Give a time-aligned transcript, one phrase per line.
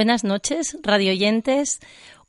[0.00, 1.78] Buenas noches, radioyentes.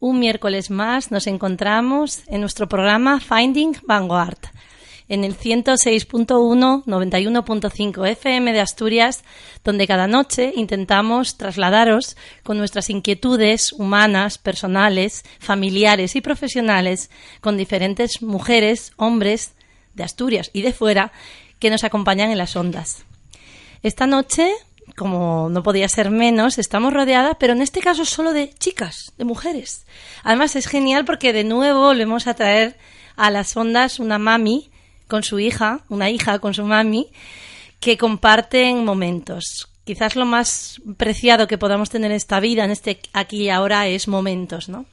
[0.02, 4.40] Un miércoles más nos encontramos en nuestro programa Finding Vanguard
[5.08, 9.24] en el 106.1, 91.5 FM de Asturias,
[9.64, 18.22] donde cada noche intentamos trasladaros con nuestras inquietudes humanas, personales, familiares y profesionales con diferentes
[18.22, 19.54] mujeres, hombres
[19.94, 21.14] de Asturias y de fuera
[21.58, 23.06] que nos acompañan en las ondas.
[23.82, 24.52] Esta noche
[24.96, 29.26] como no podía ser menos, estamos rodeadas, pero en este caso solo de chicas, de
[29.26, 29.86] mujeres.
[30.24, 32.78] Además es genial porque de nuevo volvemos a traer
[33.16, 34.70] a las ondas una mami
[35.08, 37.12] con su hija, una hija con su mami,
[37.80, 39.68] que comparten momentos.
[39.84, 43.88] Quizás lo más preciado que podamos tener en esta vida, en este aquí y ahora,
[43.88, 44.86] es momentos, ¿no?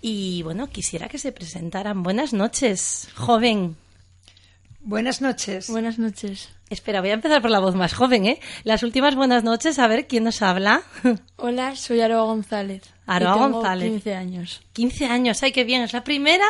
[0.00, 2.02] Y bueno, quisiera que se presentaran.
[2.02, 3.76] Buenas noches, joven.
[4.86, 5.68] Buenas noches.
[5.68, 6.48] Buenas noches.
[6.70, 8.38] Espera, voy a empezar por la voz más joven, ¿eh?
[8.62, 10.82] Las últimas buenas noches, a ver quién nos habla.
[11.36, 12.84] Hola, soy Aroa González.
[13.04, 13.90] Aroa González.
[13.90, 14.62] 15 años.
[14.74, 15.82] 15 años, ay, qué bien.
[15.82, 16.46] Es la primera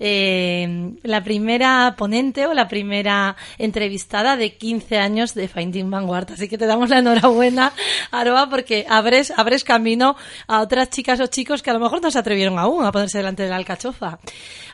[0.00, 6.32] eh, la primera ponente o la primera entrevistada de 15 años de Finding Vanguard.
[6.32, 7.72] Así que te damos la enhorabuena,
[8.10, 10.16] Aroa, porque abres, abres camino
[10.46, 13.18] a otras chicas o chicos que a lo mejor no se atrevieron aún a ponerse
[13.18, 14.18] delante de la alcachofa.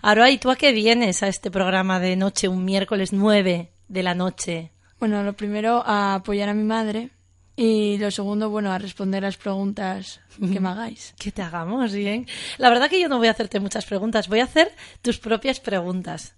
[0.02, 4.02] Aroa, ¿y tú a qué vienes a este programa de noche, un miércoles 9 de
[4.02, 4.70] la noche?
[4.98, 7.10] Bueno, lo primero, a apoyar a mi madre,
[7.56, 11.14] y lo segundo, bueno, a responder las preguntas que me hagáis.
[11.18, 12.26] Que te hagamos, bien.
[12.58, 14.72] La verdad que yo no voy a hacerte muchas preguntas, voy a hacer
[15.02, 16.34] tus propias preguntas.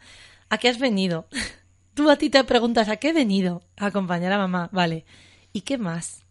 [0.51, 1.27] ¿A qué has venido?
[1.95, 3.63] Tú a ti te preguntas, ¿a qué he venido?
[3.79, 5.07] A acompañar a mamá, vale.
[5.55, 6.25] ¿Y qué más?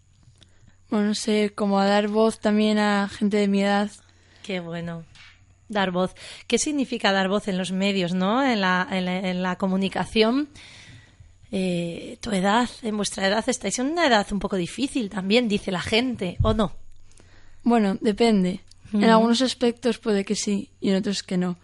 [0.91, 3.89] Bueno, no sé, como a dar voz también a gente de mi edad.
[4.43, 5.03] Qué bueno.
[5.67, 6.13] Dar voz.
[6.45, 8.45] ¿Qué significa dar voz en los medios, no?
[8.45, 10.49] En la, en la, en la comunicación
[11.57, 15.71] eh, tu edad, en vuestra edad estáis en una edad un poco difícil también, dice
[15.71, 16.73] la gente, ¿o no?
[17.63, 18.59] Bueno, depende.
[18.91, 21.57] En algunos aspectos puede que sí y en otros que no.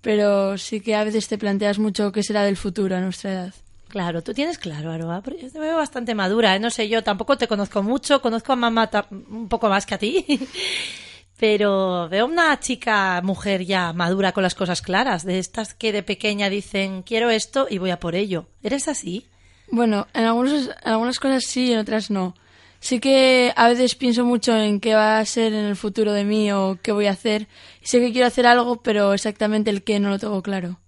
[0.00, 3.54] Pero sí que a veces te planteas mucho qué será del futuro a nuestra edad.
[3.86, 6.58] Claro, tú tienes claro, Aroa, pero yo te veo bastante madura, ¿eh?
[6.58, 8.90] no sé, yo tampoco te conozco mucho, conozco a mamá
[9.30, 10.26] un poco más que a ti,
[11.38, 16.02] pero veo una chica, mujer ya madura con las cosas claras, de estas que de
[16.02, 18.48] pequeña dicen quiero esto y voy a por ello.
[18.60, 19.28] ¿Eres así?
[19.70, 22.34] Bueno, en, algunos, algunas cosas sí y en otras no.
[22.80, 26.24] Sí que a veces pienso mucho en qué va a ser en el futuro de
[26.24, 27.48] mí o qué voy a hacer.
[27.82, 30.78] sé que quiero hacer algo, pero exactamente el qué no lo tengo claro.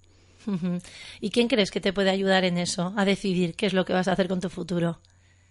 [1.21, 3.93] ¿Y quién crees que te puede ayudar en eso, a decidir qué es lo que
[3.93, 4.99] vas a hacer con tu futuro?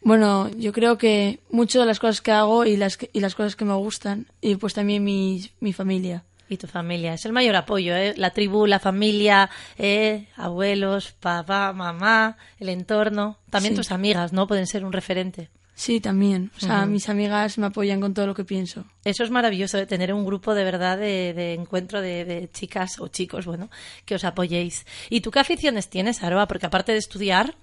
[0.02, 3.56] Bueno, yo creo que mucho de las cosas que hago y las, y las cosas
[3.56, 6.24] que me gustan, y pues también mi, mi familia.
[6.50, 8.14] Y tu familia, es el mayor apoyo, ¿eh?
[8.16, 10.28] La tribu, la familia, ¿eh?
[10.36, 13.38] abuelos, papá, mamá, el entorno.
[13.50, 14.48] También tus amigas, ¿no?
[14.48, 15.50] Pueden ser un referente.
[15.78, 16.50] Sí, también.
[16.58, 18.86] O sea, mis amigas me apoyan con todo lo que pienso.
[19.06, 23.46] Eso es maravilloso, de tener un grupo de verdad de, encuentro de, chicas o chicos,
[23.46, 23.70] bueno,
[24.04, 24.88] que os apoyéis.
[25.12, 26.48] ¿Y tú qué aficiones tienes, Aroa?
[26.48, 27.56] Porque aparte de estudiar,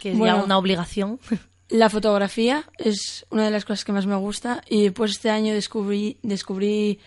[0.00, 1.20] que es ya una obligación.
[1.68, 5.54] La fotografía es una de las cosas que más me gusta y pues este año
[5.54, 6.98] descubrí, descubrí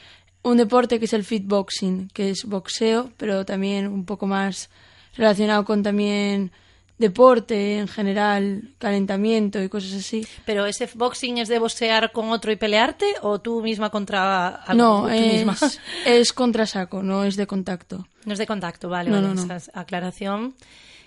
[0.43, 4.69] un deporte que es el fitboxing, que es boxeo, pero también un poco más
[5.15, 6.51] relacionado con también
[6.97, 10.25] deporte en general, calentamiento y cosas así.
[10.45, 14.83] ¿Pero ese boxing es de boxear con otro y pelearte o tú misma contra algo?
[14.83, 15.57] No, es, misma?
[16.05, 18.07] es contra saco, no es de contacto.
[18.25, 19.35] No es de contacto, vale, no,
[19.73, 20.55] aclaración.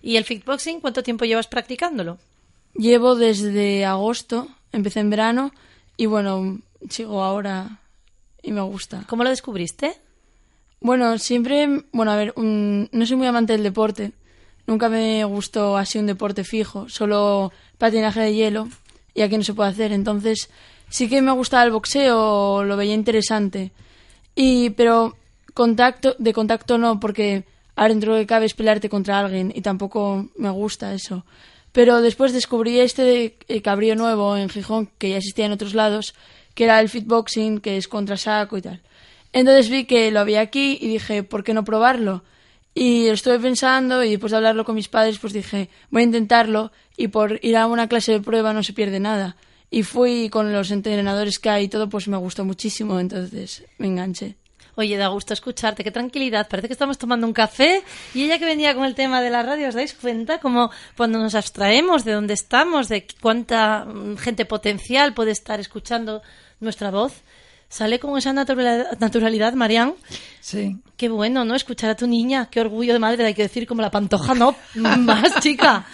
[0.03, 2.19] ¿Y el fitboxing cuánto tiempo llevas practicándolo?
[2.75, 5.53] Llevo desde agosto, empecé en verano
[5.97, 7.81] y bueno, sigo ahora
[8.43, 9.05] y me gusta.
[9.09, 9.95] ¿Cómo lo descubriste?
[10.81, 14.13] Bueno, siempre, bueno, a ver, no soy muy amante del deporte.
[14.67, 18.69] Nunca me gustó así un deporte fijo, solo patinaje de hielo
[19.15, 19.93] y aquí no se puede hacer.
[19.93, 20.51] Entonces,
[20.89, 23.73] sí que me gustaba el boxeo, lo veía interesante.
[24.35, 25.17] Y, pero
[25.55, 27.45] contacto, de contacto no, porque
[27.77, 31.25] ahora dentro de cabe es pelearte contra alguien y tampoco me gusta eso.
[31.73, 36.15] Pero después descubrí este de, cabrío nuevo en Gijón, que ya existía en otros lados,
[36.55, 38.81] que era el fitboxing, que es contra saco y tal.
[39.33, 42.25] Entonces vi que lo había aquí y dije, ¿por qué no probarlo?
[42.75, 46.73] Y estuve pensando y después de hablarlo con mis padres, pues dije, voy a intentarlo
[46.97, 49.37] y por ir a una clase de prueba no se pierde nada.
[49.71, 53.87] Y fui con los entrenadores que hay y todo, pues me gustó muchísimo, entonces me
[53.87, 54.37] enganché.
[54.77, 56.49] Oye, da gusto escucharte, qué tranquilidad.
[56.49, 57.83] Parece que estamos tomando un café
[58.15, 60.39] y ella que venía con el tema de la radio, ¿os dais cuenta?
[60.39, 66.23] Como cuando nos abstraemos de dónde estamos, de cuánta mm, gente potencial puede estar escuchando
[66.61, 67.23] nuestra voz.
[67.69, 69.95] Sale con esa naturalidad, naturalidad Marian.
[70.41, 70.77] Sí.
[70.97, 71.55] Qué bueno, ¿no?
[71.55, 72.49] Escuchar a tu niña.
[72.51, 74.57] Qué orgullo de madre, hay que decir, como la pantoja, ¿no?
[74.75, 75.87] Más chica.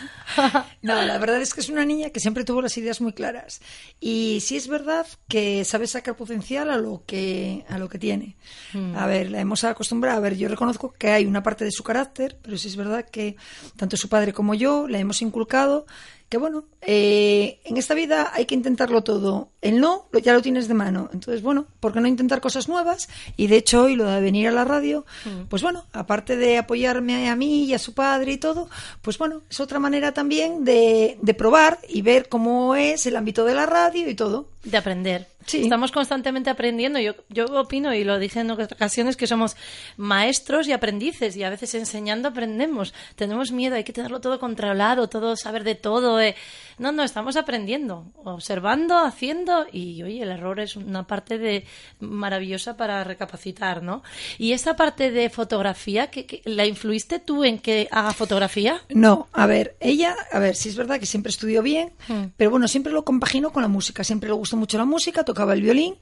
[0.83, 3.61] No, la verdad es que es una niña que siempre tuvo las ideas muy claras.
[4.01, 8.37] Y sí es verdad que sabe sacar potencial a lo que, a lo que tiene.
[8.73, 8.97] Hmm.
[8.97, 10.19] A ver, la hemos acostumbrado.
[10.19, 13.05] A ver, yo reconozco que hay una parte de su carácter, pero sí es verdad
[13.09, 13.37] que
[13.77, 15.87] tanto su padre como yo le hemos inculcado
[16.29, 19.53] que bueno, eh, en esta vida hay que intentarlo todo.
[19.61, 21.09] El no ya lo tienes de mano.
[21.13, 23.09] Entonces, bueno, ¿por qué no intentar cosas nuevas?
[23.37, 25.07] Y de hecho, hoy lo de venir a la radio,
[25.49, 28.69] pues bueno, aparte de apoyarme a mí y a su padre y todo,
[29.03, 33.45] pues bueno, es otra manera también de, de probar y ver cómo es el ámbito
[33.45, 34.49] de la radio y todo.
[34.65, 35.29] De aprender.
[35.47, 35.63] Sí.
[35.63, 36.99] Estamos constantemente aprendiendo.
[36.99, 39.57] Yo, yo opino, y lo dije en otras ocasiones, que somos
[39.97, 42.93] maestros y aprendices, y a veces enseñando aprendemos.
[43.15, 46.21] Tenemos miedo, hay que tenerlo todo controlado, todo saber de todo.
[46.21, 46.35] eh.
[46.79, 51.65] No, no, estamos aprendiendo, observando, haciendo, y oye, el error es una parte de
[52.01, 54.03] maravillosa para recapacitar, ¿no?
[54.39, 58.83] Y esa parte de fotografía, ¿que, que- ¿la influiste tú en que haga fotografía?
[58.91, 62.27] No, a ver, ella, a ver, sí es verdad que siempre estudió bien, Hmm.
[62.37, 65.53] pero bueno, siempre lo compaginó con la música, siempre le gustó mucho la música, tocaba
[65.53, 65.97] el violín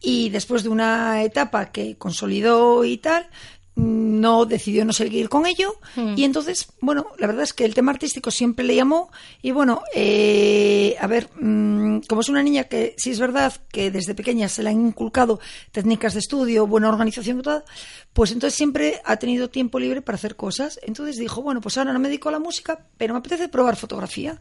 [0.00, 3.28] y después de una etapa que consolidó y tal,
[3.76, 5.74] no decidió no seguir con ello.
[6.16, 9.10] Y entonces, bueno, la verdad es que el tema artístico siempre le llamó
[9.42, 13.90] y bueno, eh, a ver, mm, como es una niña que sí es verdad que
[13.90, 15.40] desde pequeña se le han inculcado
[15.72, 17.64] técnicas de estudio, buena organización y todo,
[18.12, 20.80] pues entonces siempre ha tenido tiempo libre para hacer cosas.
[20.82, 23.76] Entonces dijo, bueno, pues ahora no me dedico a la música, pero me apetece probar
[23.76, 24.38] fotografía.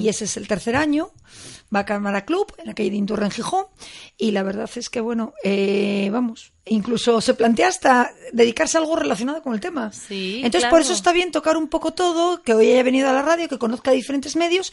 [0.00, 1.12] Y ese es el tercer año,
[1.74, 3.66] va a Cámara Club, en la calle de Inturra, en Gijón,
[4.18, 8.96] y la verdad es que, bueno, eh, vamos, incluso se plantea hasta dedicarse a algo
[8.96, 9.92] relacionado con el tema.
[9.92, 10.72] Sí, Entonces, claro.
[10.72, 13.48] por eso está bien tocar un poco todo, que hoy haya venido a la radio,
[13.48, 14.72] que conozca diferentes medios,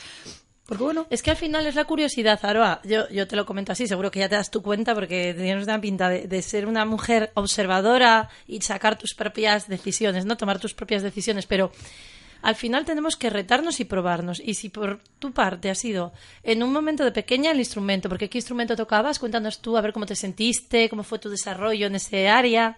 [0.70, 2.80] porque bueno, Es que al final es la curiosidad, Aroa.
[2.84, 5.64] Yo, yo te lo comento así, seguro que ya te das tu cuenta porque tienes
[5.64, 10.38] una pinta de, de ser una mujer observadora y sacar tus propias decisiones, ¿no?
[10.38, 11.72] Tomar tus propias decisiones, pero
[12.44, 14.40] al final tenemos que retarnos y probarnos.
[14.46, 18.30] Y si por tu parte ha sido en un momento de pequeña el instrumento, porque
[18.30, 19.18] ¿qué instrumento tocabas?
[19.18, 22.78] Cuéntanos tú, a ver cómo te sentiste, cómo fue tu desarrollo en ese área.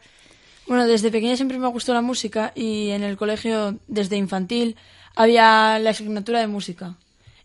[0.65, 4.77] Bueno, desde pequeña siempre me gustó la música y en el colegio, desde infantil,
[5.13, 6.95] había la asignatura de música.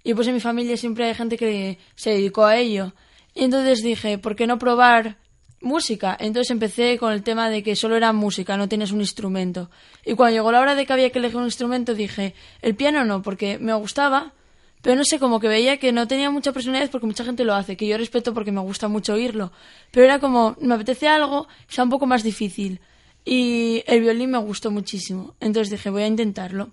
[0.06, 2.92] Y pues en mi familia siempre hay gente que se dedicó a ello.
[3.34, 5.16] Y entonces dije, ¿por qué no probar
[5.60, 6.16] música?
[6.20, 9.68] Entonces empecé con el tema de que solo era música, no tienes un instrumento.
[10.04, 13.04] Y cuando llegó la hora de que había que elegir un instrumento, dije, el piano
[13.04, 14.32] no, porque me gustaba,
[14.80, 17.54] pero no sé, como que veía que no tenía mucha personalidad porque mucha gente lo
[17.54, 19.50] hace, que yo respeto porque me gusta mucho oírlo.
[19.90, 22.78] Pero era como, me apetece algo, sea un poco más difícil.
[23.24, 25.34] Y el violín me gustó muchísimo.
[25.40, 26.70] Entonces dije, voy a intentarlo.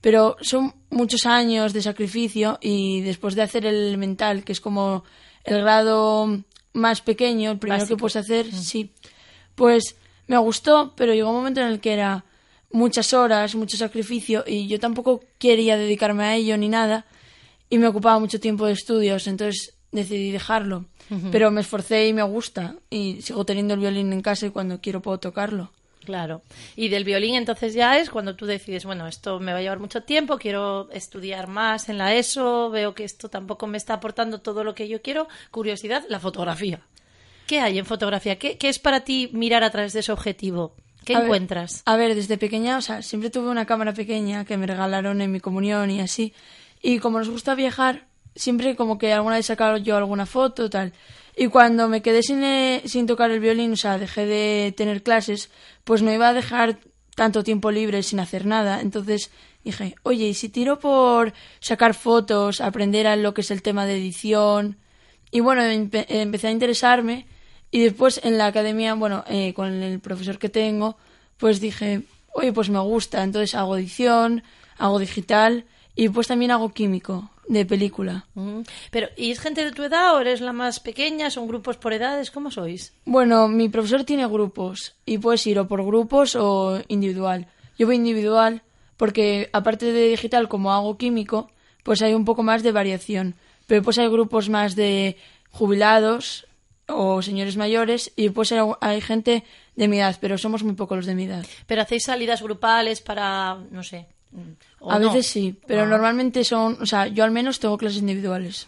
[0.00, 5.04] Pero son muchos años de sacrificio y después de hacer el elemental, que es como
[5.44, 7.96] el grado más pequeño, el primero Básico.
[7.96, 8.92] que puedes hacer, sí.
[9.54, 12.24] Pues me gustó, pero llegó un momento en el que era
[12.70, 17.06] muchas horas, mucho sacrificio y yo tampoco quería dedicarme a ello ni nada
[17.70, 20.84] y me ocupaba mucho tiempo de estudios, entonces decidí dejarlo.
[21.30, 24.80] Pero me esforcé y me gusta y sigo teniendo el violín en casa y cuando
[24.80, 25.70] quiero puedo tocarlo.
[26.06, 26.40] Claro.
[26.76, 29.80] Y del violín entonces ya es cuando tú decides, bueno, esto me va a llevar
[29.80, 34.40] mucho tiempo, quiero estudiar más en la ESO, veo que esto tampoco me está aportando
[34.40, 35.28] todo lo que yo quiero.
[35.50, 36.80] Curiosidad, la fotografía.
[37.46, 38.38] ¿Qué hay en fotografía?
[38.38, 40.74] ¿Qué, qué es para ti mirar a través de ese objetivo?
[41.04, 41.82] ¿Qué A ver- encuentras?
[41.84, 45.30] a ver, desde pequeña, o sea, siempre tuve una cámara pequeña que me regalaron en
[45.30, 46.32] mi comunión y así.
[46.82, 50.92] Y como nos gusta viajar, siempre como que alguna vez sacaba yo alguna foto, tal.
[51.36, 55.02] Y cuando me quedé sin, eh, sin tocar el violín, o sea, dejé de tener
[55.02, 55.50] clases,
[55.84, 56.78] pues no iba a dejar
[57.14, 58.80] tanto tiempo libre sin hacer nada.
[58.80, 59.30] Entonces
[59.62, 63.84] dije, oye, ¿y si tiro por sacar fotos, aprender a lo que es el tema
[63.84, 64.78] de edición?
[65.30, 67.26] Y bueno, empe- empecé a interesarme
[67.70, 70.96] y después en la academia, bueno, eh, con el profesor que tengo,
[71.36, 72.02] pues dije,
[72.32, 74.42] oye, pues me gusta, entonces hago edición,
[74.78, 78.26] hago digital y pues también hago químico de película.
[78.34, 78.60] Mm.
[78.90, 81.30] Pero, ¿y es gente de tu edad o eres la más pequeña?
[81.30, 82.30] ¿Son grupos por edades?
[82.30, 82.92] ¿Cómo sois?
[83.04, 87.46] Bueno, mi profesor tiene grupos y puedes ir o por grupos o individual.
[87.78, 88.62] Yo voy individual
[88.96, 91.50] porque aparte de digital, como hago químico,
[91.82, 93.34] pues hay un poco más de variación.
[93.66, 95.16] Pero pues hay grupos más de
[95.50, 96.46] jubilados
[96.88, 100.98] o señores mayores y pues hay, hay gente de mi edad, pero somos muy pocos
[100.98, 101.44] los de mi edad.
[101.66, 104.06] ¿Pero hacéis salidas grupales para, no sé?
[104.80, 105.08] Mm, A no?
[105.10, 105.86] veces sí, pero Ah.
[105.86, 108.66] normalmente son, o sea, yo al menos tengo clases individuales.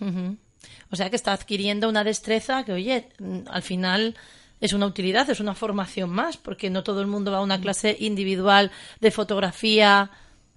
[0.90, 4.16] O sea que está adquiriendo una destreza que, oye, mm, al final
[4.60, 7.60] es una utilidad, es una formación más, porque no todo el mundo va a una
[7.60, 10.10] clase individual de fotografía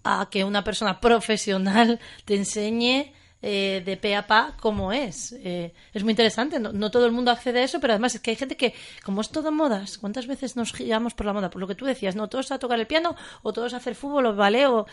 [0.03, 5.34] a que una persona profesional te enseñe eh, de pe a pa cómo es.
[5.43, 8.22] Eh, es muy interesante, no, no todo el mundo accede a eso, pero además es
[8.22, 11.50] que hay gente que, como es todo modas, ¿cuántas veces nos giramos por la moda?
[11.50, 13.96] Por lo que tú decías, no todos a tocar el piano o todos a hacer
[13.96, 14.86] fútbol o ballet o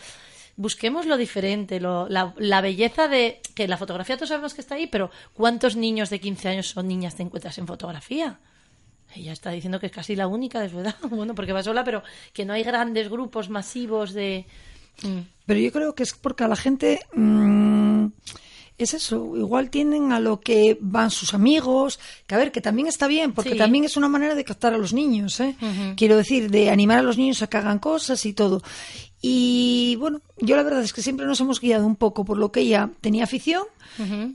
[0.59, 4.87] busquemos lo diferente, lo, la, belleza de que la fotografía todos sabemos que está ahí,
[4.87, 8.39] pero ¿cuántos niños de 15 años o niñas te encuentras en fotografía?
[9.15, 11.85] Ella está diciendo que es casi la única de su edad, bueno, porque va sola,
[11.85, 14.45] pero que no hay grandes grupos masivos de...
[15.01, 15.19] Mm.
[15.45, 16.99] Pero yo creo que es porque a la gente...
[17.13, 18.07] Mmm
[18.79, 22.87] es eso, igual tienen a lo que van sus amigos, que a ver, que también
[22.87, 25.55] está bien, porque también es una manera de captar a los niños, ¿eh?
[25.95, 28.61] Quiero decir, de animar a los niños a que hagan cosas y todo.
[29.21, 32.53] Y bueno, yo la verdad es que siempre nos hemos guiado un poco por lo
[32.53, 33.63] que ella tenía afición.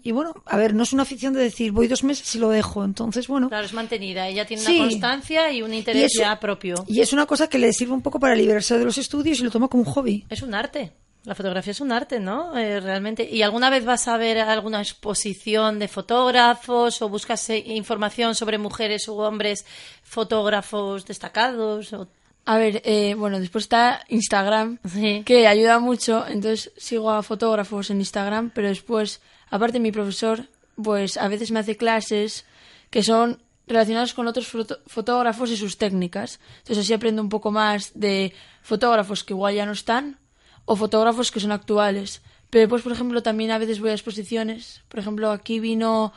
[0.02, 2.50] Y bueno, a ver, no es una afición de decir voy dos meses y lo
[2.50, 2.84] dejo.
[2.84, 3.48] Entonces, bueno.
[3.48, 4.28] Claro, es mantenida.
[4.28, 6.84] Ella tiene una constancia y un interés ya propio.
[6.86, 9.44] Y es una cosa que le sirve un poco para liberarse de los estudios y
[9.44, 10.26] lo toma como un hobby.
[10.28, 10.92] Es un arte.
[11.25, 12.57] La fotografía es un arte, ¿no?
[12.57, 13.26] Eh, realmente.
[13.28, 18.59] ¿Y alguna vez vas a ver alguna exposición de fotógrafos o buscas eh, información sobre
[18.59, 19.64] mujeres u hombres
[20.02, 21.97] fotógrafos destacados?
[22.45, 24.78] A ver, eh, bueno, después está Instagram,
[25.25, 26.26] que ayuda mucho.
[26.28, 30.47] Entonces sigo a fotógrafos en Instagram, pero después, aparte mi profesor,
[30.83, 32.45] pues a veces me hace clases
[32.90, 34.47] que son relacionadas con otros
[34.87, 36.38] fotógrafos y sus técnicas.
[36.59, 40.19] Entonces así aprendo un poco más de fotógrafos que igual ya no están
[40.64, 42.23] o fotógrafos que son actuales.
[42.50, 44.83] Pero después, por ejemplo, también a veces voy a exposiciones.
[44.88, 46.12] Por ejemplo, aquí vino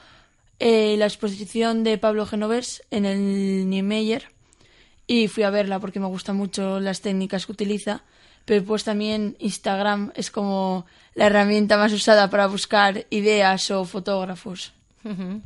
[0.59, 4.29] eh, la exposición de Pablo Genovés en el Niemeyer
[5.07, 8.03] y fui a verla porque me gustan mucho las técnicas que utiliza.
[8.45, 10.85] Pero después también Instagram es como
[11.15, 14.73] la herramienta más usada para buscar ideas o fotógrafos.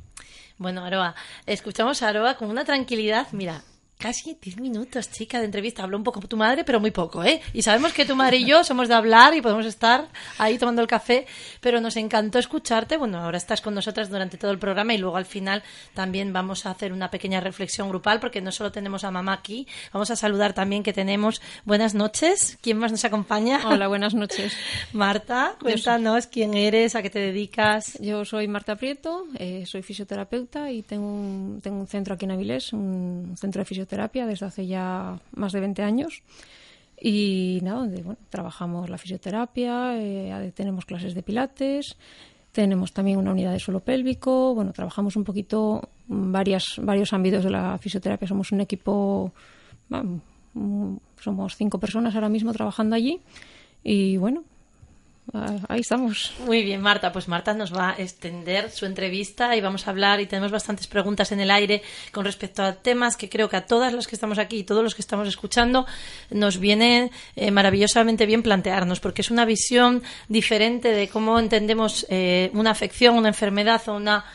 [0.61, 1.15] Bueno, Aroa,
[1.47, 3.25] escuchamos a Aroa con una tranquilidad.
[3.31, 3.63] Mira,
[4.01, 5.83] casi 10 minutos, chica, de entrevista.
[5.83, 7.39] Habló un poco tu madre, pero muy poco, ¿eh?
[7.53, 10.81] Y sabemos que tu madre y yo somos de hablar y podemos estar ahí tomando
[10.81, 11.27] el café,
[11.61, 12.97] pero nos encantó escucharte.
[12.97, 15.61] Bueno, ahora estás con nosotras durante todo el programa y luego al final
[15.93, 19.67] también vamos a hacer una pequeña reflexión grupal porque no solo tenemos a mamá aquí,
[19.93, 22.57] vamos a saludar también que tenemos buenas noches.
[22.61, 23.61] ¿Quién más nos acompaña?
[23.67, 24.57] Hola, buenas noches.
[24.93, 27.99] Marta, cuéntanos quién eres, a qué te dedicas.
[28.01, 32.31] Yo soy Marta Prieto, eh, soy fisioterapeuta y tengo un, tengo un centro aquí en
[32.31, 36.23] Avilés, un centro de fisioterapia fisioterapia desde hace ya más de 20 años.
[36.99, 41.97] Y nada, donde trabajamos la fisioterapia, eh, tenemos clases de pilates,
[42.51, 47.49] tenemos también una unidad de suelo pélvico, bueno, trabajamos un poquito varias, varios ámbitos de
[47.49, 48.27] la fisioterapia.
[48.27, 49.33] Somos un equipo,
[51.19, 53.19] somos cinco personas ahora mismo trabajando allí
[53.83, 54.43] y bueno,
[55.67, 56.33] ahí estamos.
[56.45, 57.11] Muy bien, Marta.
[57.11, 60.87] Pues Marta nos va a extender su entrevista y vamos a hablar y tenemos bastantes
[60.87, 64.15] preguntas en el aire con respecto a temas que creo que a todas las que
[64.15, 65.85] estamos aquí y todos los que estamos escuchando
[66.29, 72.49] nos viene eh, maravillosamente bien plantearnos porque es una visión diferente de cómo entendemos eh,
[72.53, 74.25] una afección, una enfermedad o una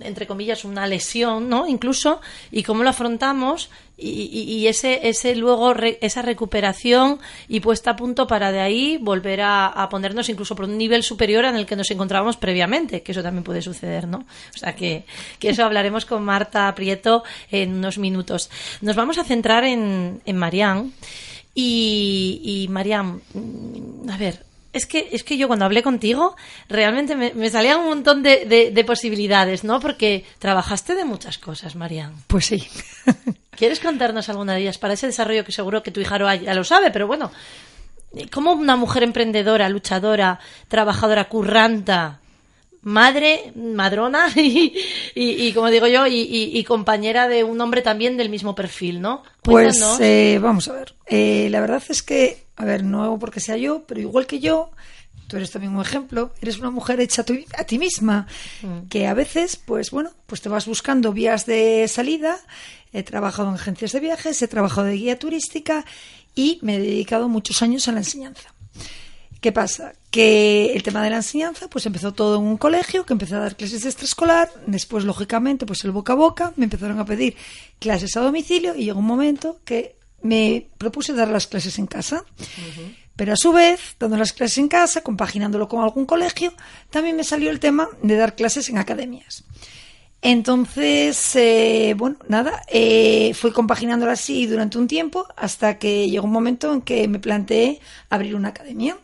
[0.00, 1.68] entre comillas, una lesión, ¿no?
[1.68, 2.20] Incluso,
[2.50, 8.50] y cómo lo afrontamos y, ese, ese luego, esa recuperación y puesta a punto para
[8.50, 12.36] de ahí volver a, ponernos incluso por un nivel superior en el que nos encontrábamos
[12.36, 14.26] previamente, que eso también puede suceder, ¿no?
[14.54, 15.04] O sea, que,
[15.38, 18.50] que eso hablaremos con Marta Prieto en unos minutos.
[18.80, 20.90] Nos vamos a centrar en, en Marianne.
[21.56, 26.36] Y, y Mariam, mm, a ver, es que, es que yo cuando hablé contigo
[26.68, 29.80] realmente me, salían un montón de, posibilidades, ¿no?
[29.80, 32.12] Porque trabajaste de muchas cosas, Marian.
[32.26, 32.66] Pues sí.
[33.52, 36.64] ¿Quieres contarnos alguna de ellas para ese desarrollo que seguro que tu hija ya lo
[36.64, 37.30] sabe, pero bueno,
[38.32, 42.18] ¿cómo una mujer emprendedora, luchadora, trabajadora, curranta,
[42.82, 49.00] madre, madrona y, como digo yo, y, compañera de un hombre también del mismo perfil,
[49.00, 49.22] ¿no?
[49.42, 50.94] Pues eh, vamos a ver.
[51.06, 54.40] Eh, la verdad es que a ver, no hago porque sea yo, pero igual que
[54.40, 54.70] yo,
[55.26, 57.24] tú eres también un ejemplo, eres una mujer hecha
[57.58, 58.26] a, ti misma,
[58.62, 58.88] mm.
[58.88, 62.38] que a veces, pues bueno, pues te vas buscando vías de salida.
[62.92, 65.84] He trabajado en agencias de viajes, he trabajado de guía turística
[66.34, 68.54] y me he dedicado muchos años a la enseñanza.
[69.40, 69.92] ¿Qué pasa?
[70.10, 73.40] Que el tema de la enseñanza, pues empezó todo en un colegio, que empecé a
[73.40, 77.36] dar clases de extraescolar, después, lógicamente, pues el boca a boca, me empezaron a pedir
[77.78, 82.24] clases a domicilio y llegó un momento que me propuse dar las clases en casa.
[83.14, 86.52] Pero a su vez, dando las clases en casa, compaginándolo con algún colegio,
[86.90, 89.44] también me salió el tema de dar clases en academias.
[90.22, 96.32] Entonces, eh, bueno, nada, eh, fui compaginándolo así durante un tiempo hasta que llegó un
[96.32, 97.78] momento en que me planteé
[98.08, 98.96] abrir una academia.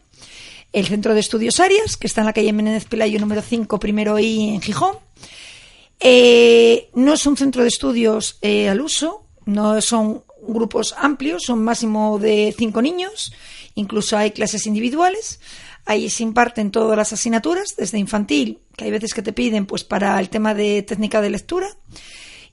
[0.72, 4.18] El Centro de Estudios Arias, que está en la calle Menéndez Pelayo número 5, primero
[4.18, 4.96] I, en Gijón.
[6.00, 12.18] Eh, no es un centro de estudios al uso, no son grupos amplios, son máximo
[12.18, 13.32] de cinco niños,
[13.74, 15.40] incluso hay clases individuales.
[15.86, 19.82] Ahí se imparten todas las asignaturas, desde infantil, que hay veces que te piden pues
[19.82, 21.68] para el tema de técnica de lectura,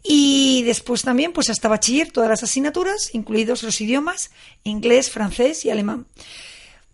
[0.04, 4.32] y después también pues hasta bachiller todas las asignaturas, incluidos los idiomas
[4.64, 6.06] inglés, francés y alemán.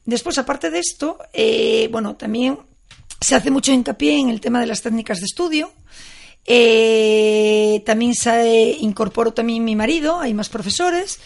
[0.06, 2.58] después, aparte de esto, eh, bueno, también
[3.22, 5.72] se hace mucho hincapié en el tema de las técnicas de estudio.
[6.46, 11.20] Eh, también se incorporó también mi marido, hay más profesores.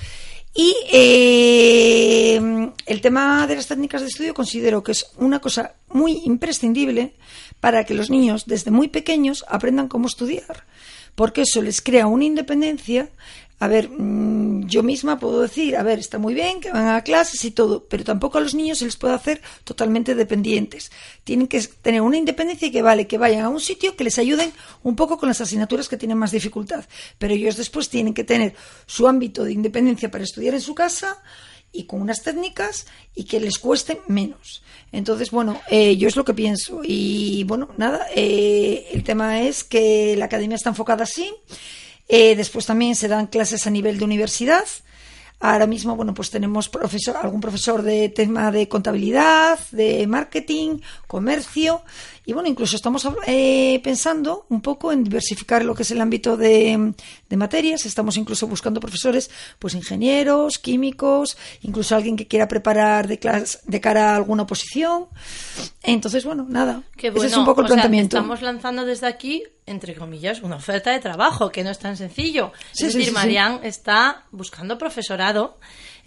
[0.54, 6.22] Y eh, el tema de las técnicas de estudio considero que es una cosa muy
[6.26, 7.14] imprescindible
[7.60, 10.66] para que los niños desde muy pequeños aprendan cómo estudiar,
[11.14, 13.10] porque eso les crea una independencia
[13.60, 17.04] a ver, mm, yo misma puedo decir, a ver, está muy bien que van a
[17.04, 20.92] clases y todo, pero tampoco a los niños se les puede hacer totalmente dependientes.
[21.24, 24.20] Tienen que tener una independencia y que vale, que vayan a un sitio que les
[24.20, 24.52] ayuden
[24.84, 26.86] un poco con las asignaturas que tienen más dificultad.
[27.18, 28.54] Pero ellos después tienen que tener
[28.86, 31.18] su ámbito de independencia para estudiar en su casa
[31.72, 34.64] y con unas técnicas y que les cueste menos.
[34.92, 36.82] Entonces, bueno, eh, yo es lo que pienso.
[36.84, 41.34] Y bueno, nada, eh, el tema es que la academia está enfocada así.
[42.08, 44.66] Eh, después también se dan clases a nivel de universidad.
[45.40, 46.72] Ahora mismo, bueno, pues tenemos
[47.22, 51.84] algún profesor de tema de contabilidad, de marketing, comercio,
[52.28, 56.36] y bueno, incluso estamos eh, pensando un poco en diversificar lo que es el ámbito
[56.36, 56.94] de,
[57.30, 57.86] de, materias.
[57.86, 63.80] Estamos incluso buscando profesores, pues ingenieros, químicos, incluso alguien que quiera preparar de, clase, de
[63.80, 65.06] cara a alguna oposición.
[65.84, 66.84] Entonces, bueno, nada.
[66.98, 68.18] ese es un poco el planteamiento.
[68.18, 72.54] estamos lanzando desde aquí entre comillas, una oferta de trabajo, que no es tan sencillo.
[72.74, 75.58] es decir, Marian está buscando profesorado.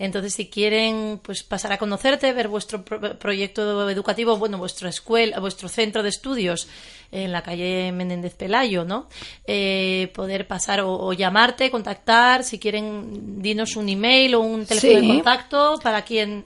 [0.01, 5.69] Entonces, si quieren pues pasar a conocerte, ver vuestro proyecto educativo, bueno, vuestra escuela, vuestro
[5.69, 6.69] centro de estudios
[7.13, 9.09] en la calle Menéndez Pelayo, ¿no?
[9.45, 15.07] Eh, poder pasar o, llamarte, contactar, si quieren, dinos un email o un teléfono de
[15.07, 16.45] contacto para aquí en,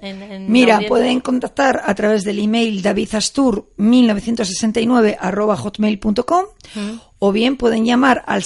[0.49, 6.47] Mira, pueden contactar a través del email davidastur1969 hotmail.com
[7.21, 8.43] o bien pueden llamar al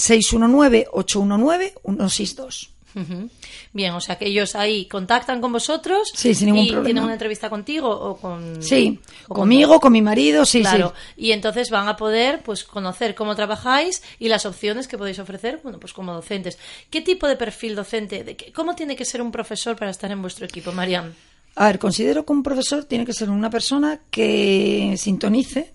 [2.95, 3.29] 619-819-162.
[3.73, 6.85] Bien, o sea que ellos ahí contactan con vosotros sí, sin ningún y problema.
[6.85, 9.91] tienen una entrevista contigo o con sí, conmigo, con...
[9.91, 10.93] mi marido, sí, claro.
[11.15, 15.59] Y entonces van a poder pues conocer cómo trabajáis y las opciones que podéis ofrecer,
[15.63, 16.57] bueno, pues como docentes.
[16.89, 20.11] ¿Qué tipo de perfil docente, de qué, cómo tiene que ser un profesor para estar
[20.11, 21.13] en vuestro equipo, Mariam?
[21.55, 25.73] A ver, considero que un profesor tiene que ser una persona que sintonice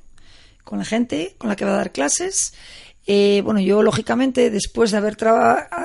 [0.62, 2.54] con la gente con la que va a dar clases
[3.06, 5.16] eh, bueno, yo lógicamente, después de haber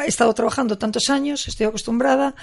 [0.05, 2.35] estado trabajando tantos años, estoy acostumbrada.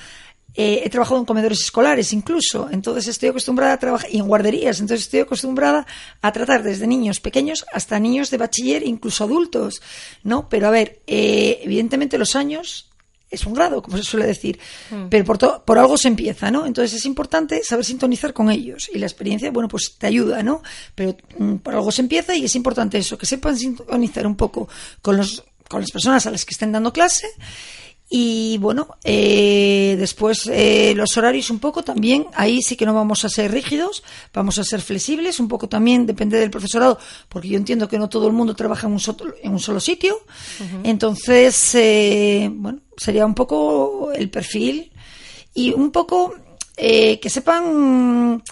[0.58, 4.80] Eh, he trabajado en comedores escolares incluso, entonces estoy acostumbrada a trabajar y en guarderías,
[4.80, 5.86] entonces estoy acostumbrada
[6.22, 9.82] a tratar desde niños pequeños hasta niños de bachiller, incluso adultos,
[10.22, 10.48] ¿no?
[10.48, 12.88] Pero a ver, eh, evidentemente los años
[13.36, 14.58] es un grado, como se suele decir,
[14.90, 15.06] mm.
[15.08, 16.66] pero por, por algo se empieza, ¿no?
[16.66, 20.62] Entonces es importante saber sintonizar con ellos y la experiencia, bueno, pues te ayuda, ¿no?
[20.94, 24.68] Pero mm, por algo se empieza y es importante eso, que sepan sintonizar un poco
[25.00, 27.28] con, los, con las personas a las que estén dando clase
[28.08, 33.24] y bueno, eh, después eh, los horarios un poco también, ahí sí que no vamos
[33.24, 37.56] a ser rígidos, vamos a ser flexibles, un poco también depende del profesorado, porque yo
[37.56, 40.20] entiendo que no todo el mundo trabaja en un, solo, en un solo sitio.
[40.84, 44.92] Entonces, eh, bueno, sería un poco el perfil
[45.52, 46.34] y un poco
[46.76, 48.42] que sepan,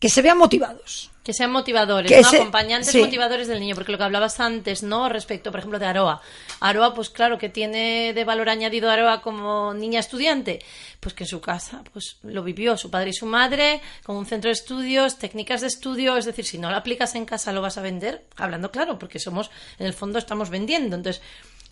[0.00, 1.07] que se vean motivados.
[1.28, 2.26] Que sean motivadores, ¿no?
[2.26, 5.10] acompañantes motivadores del niño, porque lo que hablabas antes, ¿no?
[5.10, 6.22] Respecto, por ejemplo, de Aroa.
[6.60, 10.60] Aroa, pues claro, que tiene de valor añadido Aroa como niña estudiante,
[11.00, 14.24] pues que en su casa, pues lo vivió su padre y su madre, con un
[14.24, 17.60] centro de estudios, técnicas de estudio, es decir, si no lo aplicas en casa lo
[17.60, 20.96] vas a vender, hablando claro, porque somos, en el fondo estamos vendiendo.
[20.96, 21.20] Entonces,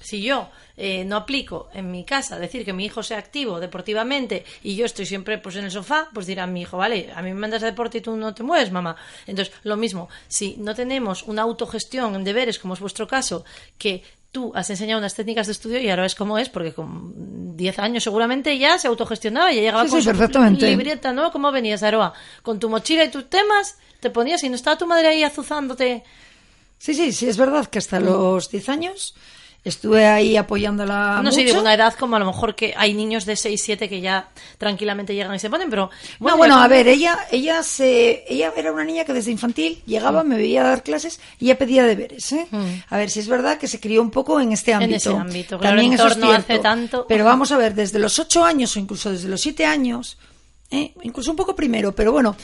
[0.06, 4.44] si yo eh, no aplico en mi casa decir que mi hijo sea activo deportivamente
[4.62, 7.30] y yo estoy siempre pues en el sofá, pues dirá mi hijo, vale, a mí
[7.32, 8.94] me mandas a deporte y tú no te mueves, mamá.
[9.26, 13.44] Entonces, lo mismo, si no tenemos una autogestión en deberes, como es vuestro caso,
[13.78, 17.56] que tú has enseñado unas técnicas de estudio y ahora ves cómo es, porque con
[17.56, 21.32] 10 años seguramente ya se autogestionaba, ya llegaba con su libreta, ¿no?
[21.32, 22.12] ¿Cómo venías, Aroa?
[22.42, 26.04] Con tu mochila y tus temas, te ponías y no estaba tu madre ahí azuzándote.
[26.78, 29.16] Sí, sí, sí, es verdad que hasta los 10 años
[29.68, 31.20] estuve ahí apoyándola.
[31.22, 33.88] No sé, digo una edad como a lo mejor que hay niños de 6, 7
[33.88, 35.90] que ya tranquilamente llegan y se ponen, pero.
[36.20, 39.82] Bueno, no, bueno, a ver, ella, ella, se, ella era una niña que desde infantil
[39.84, 40.28] llegaba, mm.
[40.28, 42.30] me veía dar clases y ella pedía deberes.
[42.32, 42.46] ¿eh?
[42.50, 42.66] Mm.
[42.88, 44.90] A ver si es verdad que se crió un poco en este ámbito.
[44.90, 47.06] En ese ámbito, claro, También eso es hace tanto.
[47.08, 50.16] Pero vamos a ver, desde los 8 años o incluso desde los 7 años.
[50.70, 50.92] ¿eh?
[51.02, 52.36] incluso un poco primero, pero bueno,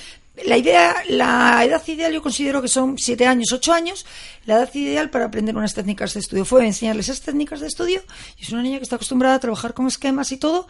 [0.44, 4.06] la idea, la edad ideal yo considero que son siete años, ocho años,
[4.46, 6.44] la edad ideal para aprender unas técnicas de estudio.
[6.44, 8.02] Fue enseñarles esas técnicas de estudio
[8.38, 10.66] y es una niña que está acostumbrada a trabajar con esquemas y todo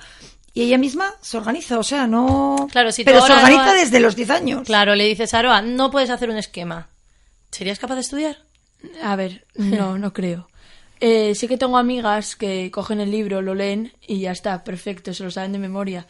[0.53, 2.69] y ella misma se organiza, o sea, no...
[2.71, 4.67] Claro, si pero se organiza desde los diez años.
[4.67, 6.89] Claro, le dices a Aroa, no puedes hacer un esquema.
[7.51, 8.39] ¿Serías capaz de estudiar?
[9.03, 10.49] A ver, no, no creo.
[11.01, 15.15] Eh, sí que tengo amigas que cogen el libro, lo leen y ya está, perfecto,
[15.15, 16.07] se lo saben de memoria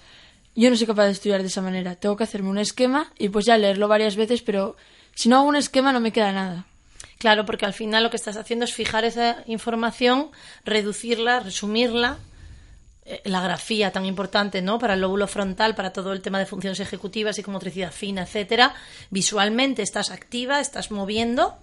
[0.55, 1.97] yo no soy capaz de estudiar de esa manera.
[1.97, 4.77] Tengo que hacerme un esquema y pues ya leerlo varias veces, pero
[5.15, 6.67] si no hago un esquema no me queda nada.
[7.19, 10.31] Claro, porque al final lo que estás haciendo es fijar esa información,
[10.65, 12.19] reducirla, resumirla.
[13.05, 14.79] Eh, la grafía tan importante, ¿no?
[14.79, 18.75] Para el lóbulo frontal, para todo el tema de funciones ejecutivas, y motricidad fina, etcétera.
[19.11, 21.57] Visualmente estás activa, estás moviendo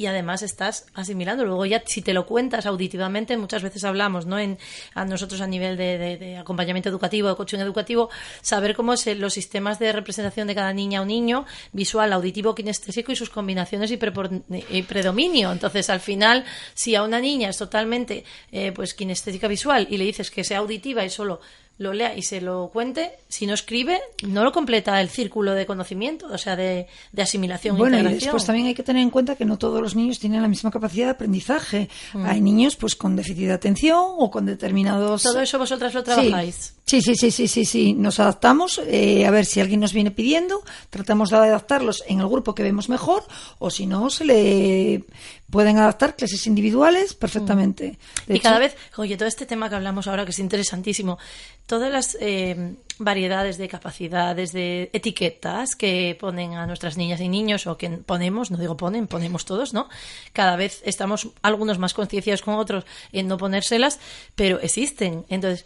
[0.00, 1.44] y además estás asimilando.
[1.44, 4.38] Luego ya si te lo cuentas auditivamente, muchas veces hablamos, ¿no?
[4.38, 4.56] En,
[4.94, 8.08] a nosotros a nivel de, acompañamiento educativo, de coaching educativo,
[8.40, 13.12] saber cómo es los sistemas de representación de cada niña o niño, visual, auditivo, kinestésico
[13.12, 15.52] y sus combinaciones y, predominio.
[15.52, 20.04] Entonces, al final, si a una niña es totalmente eh, pues kinestésica visual y le
[20.04, 21.42] dices que sea auditiva y solo
[21.80, 25.64] lo lea y se lo cuente, si no escribe, no lo completa el círculo de
[25.64, 27.78] conocimiento, o sea, de, asimilación.
[27.78, 30.42] Bueno, y después también hay que tener en cuenta que no todos los niños tienen
[30.42, 31.88] la misma capacidad de aprendizaje.
[32.12, 32.26] Mm.
[32.26, 35.22] Hay niños pues con déficit de atención o con determinados...
[35.22, 36.74] ¿Todo eso vosotras lo trabajáis?
[36.84, 37.94] Sí, sí, sí, sí, sí, sí.
[37.94, 38.78] Nos adaptamos.
[38.86, 42.62] Eh, a ver si alguien nos viene pidiendo, tratamos de adaptarlos en el grupo que
[42.62, 43.24] vemos mejor
[43.58, 45.04] o si no, se le
[45.50, 47.98] pueden adaptar clases individuales perfectamente.
[48.28, 51.18] y cada vez, oye, todo este tema que hablamos ahora que es interesantísimo,
[51.66, 57.66] todas las eh, variedades de capacidades, de etiquetas que ponen a nuestras niñas y niños
[57.66, 59.88] o que ponemos, no digo ponen, ponemos todos, ¿no?
[60.32, 63.98] Cada vez estamos algunos más concienciados con otros en no ponérselas,
[64.34, 65.24] pero existen.
[65.28, 65.64] Entonces,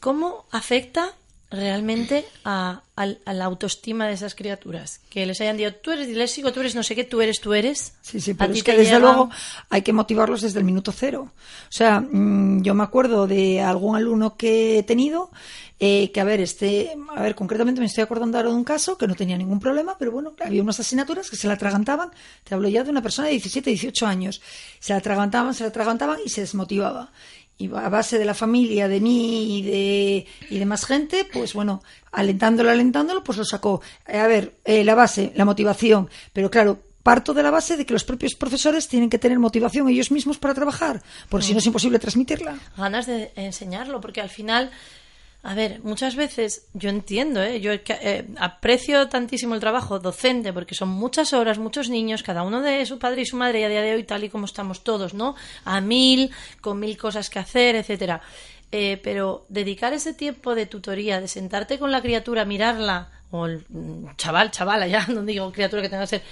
[0.00, 1.14] ¿cómo afecta
[1.50, 5.00] realmente a, la autoestima de esas criaturas.
[5.10, 7.54] Que les hayan dicho, tú eres disléxico, tú eres no sé qué, tú eres, tú
[7.54, 7.94] eres.
[8.02, 9.30] Sí, sí, pero es que desde luego
[9.70, 11.30] hay que motivarlos desde el minuto cero.
[11.68, 15.30] O sea, mm, yo me acuerdo de algún alumno que he tenido
[15.78, 18.96] eh, que, a ver, este, a ver, concretamente me estoy acordando ahora de un caso
[18.96, 22.10] que no tenía ningún problema, pero bueno, había unas asignaturas que se la atragantaban,
[22.44, 24.40] te hablo ya de una persona de 17, 18 años,
[24.80, 27.10] se la atragantaban, se la atragantaban y se desmotivaba
[27.58, 31.54] y a base de la familia, de mí y de, y de más gente, pues
[31.54, 33.80] bueno, alentándolo, alentándolo, pues lo sacó.
[34.06, 37.86] Eh, a ver, eh, la base, la motivación, pero claro, parto de la base de
[37.86, 41.60] que los propios profesores tienen que tener motivación ellos mismos para trabajar, porque si no
[41.60, 42.58] es imposible transmitirla.
[42.76, 44.70] Ganas de enseñarlo, porque al final
[45.48, 47.60] a ver, muchas veces yo entiendo, ¿eh?
[47.60, 52.62] yo eh, aprecio tantísimo el trabajo docente porque son muchas horas, muchos niños, cada uno
[52.62, 54.82] de su padre y su madre y a día de hoy tal y como estamos
[54.82, 55.36] todos, ¿no?
[55.64, 58.20] A mil, con mil cosas que hacer, etcétera.
[58.72, 63.64] Eh, pero dedicar ese tiempo de tutoría, de sentarte con la criatura, mirarla, o el
[63.68, 66.22] mm, chaval, chavala, ya no digo criatura que tenga que ser,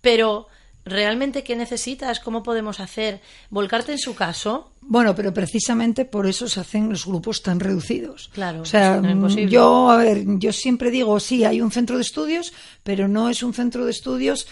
[0.00, 0.46] pero
[0.84, 4.72] realmente qué necesitas, cómo podemos hacer, volcarte en su caso.
[4.80, 8.30] Bueno, pero precisamente por eso se hacen los grupos tan reducidos.
[8.32, 9.00] Claro, o sea,
[9.48, 13.42] yo, a ver, yo siempre digo, sí, hay un centro de estudios, pero no es
[13.42, 14.46] un centro de estudios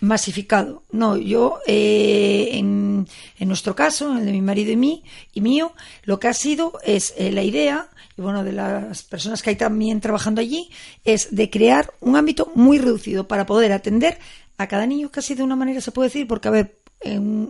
[0.00, 0.82] masificado.
[0.90, 3.06] No, yo, eh, en,
[3.38, 5.72] en, nuestro caso, el de mi marido y mí y mío,
[6.04, 9.56] lo que ha sido es eh, la idea y bueno, de las personas que hay
[9.56, 10.70] también trabajando allí,
[11.04, 14.18] es de crear un ámbito muy reducido para poder atender
[14.58, 16.78] a cada niño casi de una manera se puede decir, porque a ver,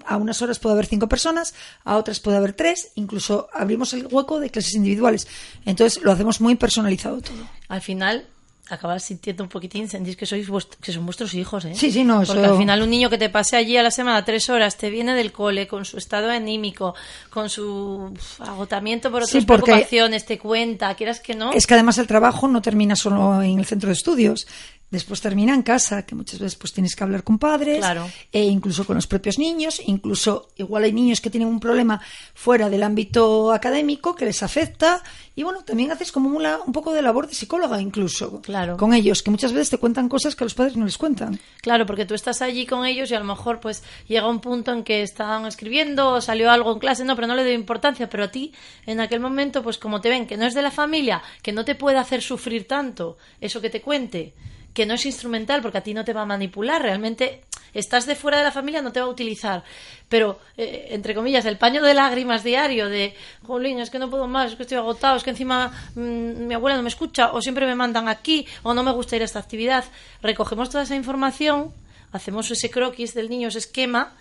[0.06, 4.06] a unas horas puede haber cinco personas, a otras puede haber tres, incluso abrimos el
[4.10, 5.28] hueco de clases individuales.
[5.64, 7.48] Entonces lo hacemos muy personalizado todo.
[7.68, 8.26] Al final
[8.70, 10.48] acabas sintiendo un poquitín, sentís que sois
[10.80, 11.74] que son vuestros hijos, ¿eh?
[11.74, 14.24] Sí, sí, no, Porque al final un niño que te pase allí a la semana
[14.24, 16.94] tres horas, te viene del cole con su estado anímico,
[17.28, 21.52] con su agotamiento por otras preocupaciones, te cuenta, quieras que no.
[21.52, 24.46] Es que además el trabajo no termina solo en el centro de estudios,
[24.94, 27.84] Después termina en casa, que muchas veces pues tienes que hablar con padres,
[28.30, 32.00] e incluso con los propios niños, incluso igual hay niños que tienen un problema
[32.32, 35.02] fuera del ámbito académico que les afecta,
[35.34, 38.76] y bueno, también haces como un poco de labor de psicóloga incluso claro.
[38.76, 41.40] con ellos, que muchas veces te cuentan cosas que a los padres no les cuentan.
[41.60, 44.70] Claro, porque tú estás allí con ellos y a lo mejor pues llega un punto
[44.70, 48.22] en que están escribiendo, salió algo en clase, no, pero no le doy importancia, pero
[48.22, 48.52] a ti
[48.86, 51.64] en aquel momento pues como te ven que no es de la familia, que no
[51.64, 54.34] te puede hacer sufrir tanto eso que te cuente,
[54.74, 58.14] que no es instrumental porque a ti no te va a manipular, realmente estás de
[58.14, 59.64] fuera de la familia, no te va a utilizar.
[60.08, 63.14] Pero, eh, entre comillas, el paño de lágrimas diario de,
[63.46, 66.54] jolín, es que no puedo más, es que estoy agotado, es que encima mm, mi
[66.54, 69.24] abuela no me escucha, o siempre me mandan aquí, o no me gusta ir a
[69.24, 69.84] esta actividad.
[70.22, 71.72] Recogemos toda esa información,
[72.12, 74.12] hacemos ese croquis del niño, ese esquema,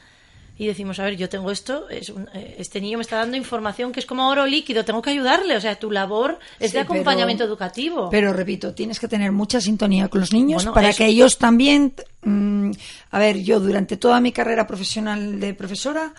[0.56, 3.92] y decimos, a ver, yo tengo esto, es eh, este niño me está dando información
[3.92, 7.44] que es como oro líquido, tengo que ayudarle, o sea, tu labor es de acompañamiento
[7.44, 8.10] educativo.
[8.12, 12.72] Pero repito, tienes que tener mucha sintonía con los niños para que ellos también, mm,
[13.12, 16.13] a ver, yo durante toda mi carrera profesional de profesora,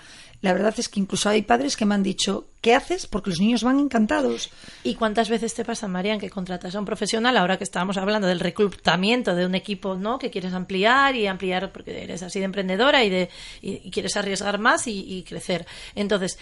[0.44, 3.07] la verdad es que incluso hay padres que me han dicho, ¿qué haces?
[3.07, 4.50] Porque los niños van encantados.
[4.83, 8.28] ¿Y cuántas veces te pasa, Marian, que contratas a un profesional, ahora que estábamos hablando
[8.28, 10.18] del reclutamiento de un equipo ¿no?
[10.18, 13.30] que quieres ampliar y ampliar porque eres así de emprendedora y, de,
[13.62, 15.66] y, quieres arriesgar más y, crecer?
[15.94, 16.38] Entonces,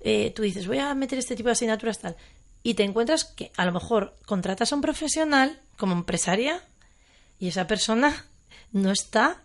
[0.00, 2.16] eh, tú dices, voy a meter este tipo de asignaturas tal
[2.62, 6.62] y te encuentras que a lo mejor contratas a un profesional como empresaria
[7.38, 8.24] y esa persona
[8.72, 9.42] no está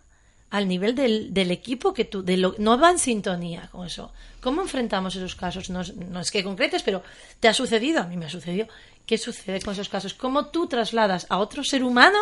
[0.50, 4.12] al nivel del, del equipo que tú, de lo, no va en sintonía con eso.
[4.40, 5.68] ¿Cómo enfrentamos esos casos?
[5.70, 7.02] No, es- no es que concretes, pero
[7.40, 8.00] ¿te ha sucedido?
[8.00, 8.66] A mí me ha sucedido.
[9.04, 10.14] ¿Qué sucede con esos casos?
[10.14, 12.18] ¿Cómo tú trasladas a otro ser humano?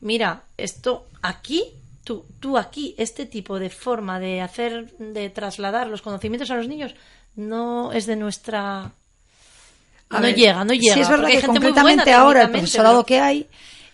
[0.00, 1.64] Mira, esto aquí,
[2.04, 6.68] tú, tú aquí, este tipo de forma de hacer, de trasladar los conocimientos a los
[6.68, 6.94] niños,
[7.36, 8.92] no es de nuestra A
[10.10, 10.94] no ver, llega, no llega.
[10.94, 13.46] Sí, es verdad que concretamente buena ahora el profesorado pero- que hay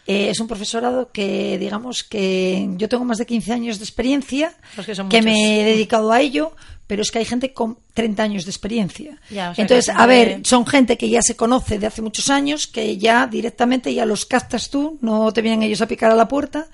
[0.07, 4.55] eh, es un profesorado que, digamos que yo tengo más de 15 años de experiencia,
[4.75, 6.53] Pues que me he dedicado a ello,
[6.89, 9.19] pero es que hay gente con 30 años de experiencia.
[9.31, 12.31] Ya, o sea, Entonces, a ver, son gente que ya se conoce de hace muchos
[12.31, 16.17] años, que ya directamente ya los captas tú, no te vienen ellos a picar a
[16.17, 16.67] la puerta.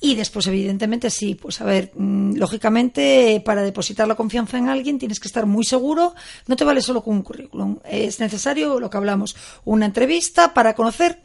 [0.00, 4.98] Y después, evidentemente, sí, pues a ver, mm, lógicamente, para depositar la confianza en alguien
[4.98, 6.14] tienes que estar muy seguro.
[6.46, 7.78] No te vale solo con un currículum.
[7.84, 11.20] Es necesario lo que hablamos, una entrevista para conocer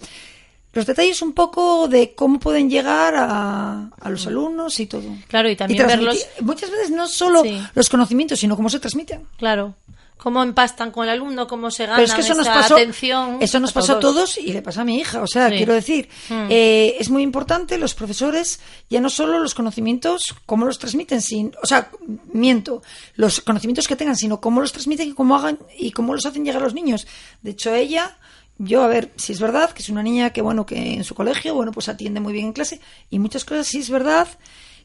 [0.77, 5.03] los detalles un poco de cómo pueden llegar a, a los alumnos y todo.
[5.27, 7.61] Claro, y también verlos- Muchas veces no solo Sí.
[7.73, 9.23] los conocimientos, sino cómo se transmiten.
[9.37, 9.75] Claro.
[10.17, 13.37] Cómo empastan con el alumno, cómo se Pero es que esa pasó, atención.
[13.39, 15.21] eso nos a pasó a todos y le pasa a mi hija.
[15.21, 15.57] O sea, Sí.
[15.57, 16.47] quiero decir, Mm.
[16.49, 18.59] eh, es muy importante los profesores,
[18.89, 21.91] ya no solo los conocimientos, cómo los transmiten, sin, o sea,
[22.33, 22.81] miento,
[23.15, 26.43] los conocimientos que tengan, sino cómo los transmiten y cómo hagan y cómo los hacen
[26.43, 27.05] llegar a los niños.
[27.43, 28.17] De hecho, ella,
[28.59, 31.15] yo, a ver, si es verdad que es una niña que, bueno, que en su
[31.15, 34.27] colegio, bueno, pues atiende muy bien en clase y muchas cosas sí es verdad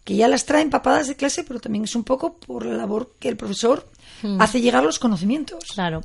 [0.04, 3.12] que ya las trae empapadas de clase, pero también es un poco por la labor
[3.20, 3.88] que el profesor
[4.38, 5.64] hace llegar los conocimientos.
[5.74, 6.02] Claro.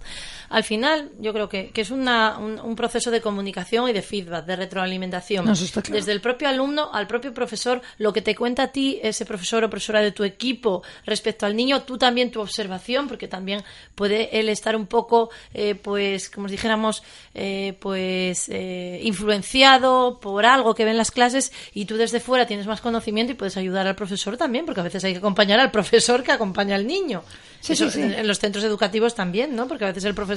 [0.49, 4.01] Al final, yo creo que, que es una- un, un proceso de comunicación y de
[4.01, 5.45] feedback, de retroalimentación.
[5.45, 5.89] No, claro.
[5.91, 9.63] Desde el propio alumno al propio profesor, lo que te cuenta a ti ese profesor
[9.63, 13.63] o profesora de tu equipo respecto al niño, tú también tu observación, porque también
[13.95, 20.73] puede él estar un poco, eh, pues, como dijéramos, eh, pues, eh, influenciado por algo
[20.75, 23.87] que ve en las clases y tú desde fuera tienes más conocimiento y puedes ayudar
[23.87, 27.23] al profesor también, porque a veces hay que acompañar al profesor que acompaña al niño.
[27.59, 28.01] Sí, Eso sí, sí.
[28.01, 29.67] En, en los centros educativos también, ¿no?
[29.67, 30.36] Porque a veces el profesor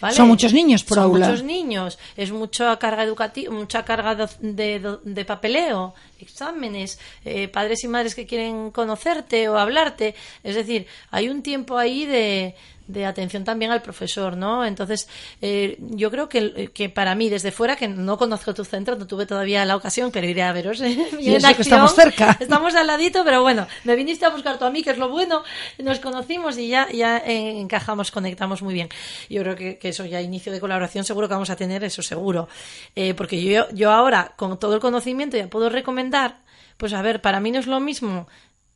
[0.00, 0.14] ¿vale?
[0.14, 1.28] Son muchos niños por Son aula.
[1.28, 5.94] muchos niños, es mucha carga educativa, mucha carga de, do- de papeleo,
[6.24, 10.14] exámenes, eh, padres y madres que quieren conocerte o hablarte.
[10.42, 12.54] Es decir, hay un tiempo ahí de,
[12.86, 14.64] de atención también al profesor, ¿no?
[14.64, 15.08] Entonces,
[15.40, 19.06] eh, yo creo que, que para mí, desde fuera, que no conozco tu centro, no
[19.06, 20.80] tuve todavía la ocasión, pero iré a veros.
[20.82, 21.08] ¿eh?
[21.18, 22.36] Y en que estamos cerca.
[22.40, 25.08] Estamos al ladito, pero bueno, me viniste a buscar tú a mí, que es lo
[25.08, 25.42] bueno.
[25.78, 28.88] Nos conocimos y ya, ya eh, encajamos, conectamos muy bien.
[29.30, 32.02] Yo creo que, que eso ya, inicio de colaboración, seguro que vamos a tener eso,
[32.02, 32.48] seguro.
[32.94, 36.13] Eh, porque yo, yo ahora, con todo el conocimiento, ya puedo recomendar,
[36.76, 38.26] pues a ver, para mí no es lo mismo.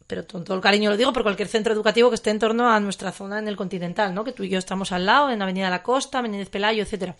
[0.06, 2.70] Pero con todo el cariño lo digo por cualquier centro educativo que esté en torno
[2.70, 4.24] a nuestra zona en el continental, ¿no?
[4.24, 7.14] Que tú y yo estamos al lado, en Avenida La Costa, Menéndez Pelayo, etcétera.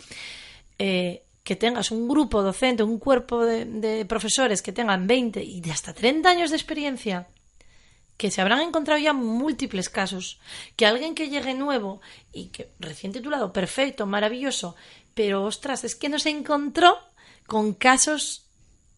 [0.79, 5.61] Eh, que tengas un grupo docente, un cuerpo de, de profesores que tengan 20 y
[5.61, 7.27] de hasta 30 años de experiencia,
[8.17, 10.41] que se habrán encontrado ya múltiples casos,
[10.77, 12.01] que alguien que llegue nuevo
[12.33, 14.77] y que recién titulado, perfecto, maravilloso,
[15.15, 16.99] pero ostras, es que no se encontró
[17.47, 18.48] con casos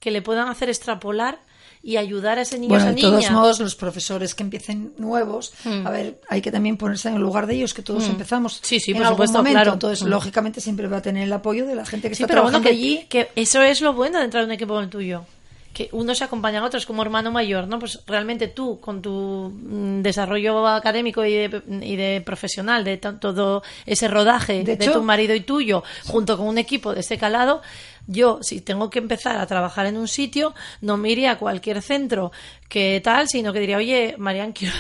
[0.01, 1.39] que le puedan hacer extrapolar
[1.83, 5.53] y ayudar a ese niño Bueno, esa de todos modos, los profesores que empiecen nuevos,
[5.65, 5.87] Mm.
[5.87, 8.81] a ver, hay que también ponerse en el lugar de ellos, que todos empezamos Sí,
[8.81, 9.57] sí, en por algún supuesto, momento.
[9.57, 9.73] claro.
[9.75, 10.09] Entonces, Mm.
[10.11, 12.59] lógicamente, siempre va a tener el apoyo de la gente que Sí, está pero bueno,
[12.61, 13.07] trabajando que, allí.
[13.09, 15.25] que eso es lo bueno de entrar en un equipo como el tuyo.
[15.73, 17.79] Que unos se acompañan a otros como hermano mayor, ¿no?
[17.79, 23.17] Pues realmente tú, con tu mm, desarrollo académico y de, y de profesional, de to-
[23.19, 27.19] todo ese rodaje De de, tu marido y tuyo, junto con un equipo de ese
[27.19, 27.63] calado,
[28.09, 31.81] yo, si tengo que empezar a trabajar en un sitio, no me iría a cualquier
[31.83, 32.33] centro
[32.69, 34.75] que tal, sino que diría, oye, Marian, quiero,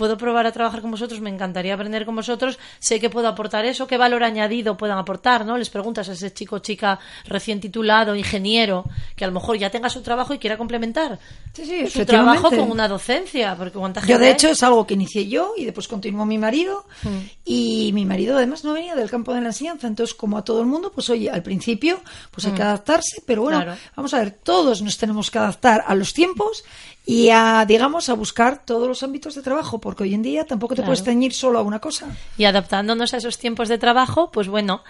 [0.00, 3.66] puedo probar a trabajar con vosotros, me encantaría aprender con vosotros, sé que puedo aportar
[3.66, 5.58] eso, qué valor añadido puedan aportar, ¿no?
[5.58, 9.68] Les preguntas a ese chico o chica recién titulado, ingeniero, que a lo mejor ya
[9.68, 11.18] tenga su trabajo y quiera complementar
[11.52, 14.32] Sí, sí, su trabajo con una docencia, porque cuánta gente Yo, de hay?
[14.32, 16.86] hecho, es algo que inicié yo y después continuó mi marido.
[17.02, 17.18] Mm.
[17.44, 19.88] Y mi marido, además, no venía del campo de la enseñanza.
[19.88, 23.22] Entonces, como a todo el mundo, pues oye, al principio, pues hay que adaptarse.
[23.26, 23.58] Pero bueno.
[23.62, 23.76] Claro.
[23.96, 26.64] vamos a ver, todos nos tenemos que adaptar a los tiempos
[27.06, 29.78] y a, digamos, a buscar todos los ámbitos de trabajo.
[29.80, 30.88] Porque hoy en día tampoco te Claro.
[30.92, 32.06] puedes ceñir solo a una cosa.
[32.36, 34.82] Y adaptándonos a esos tiempos de trabajo, pues bueno,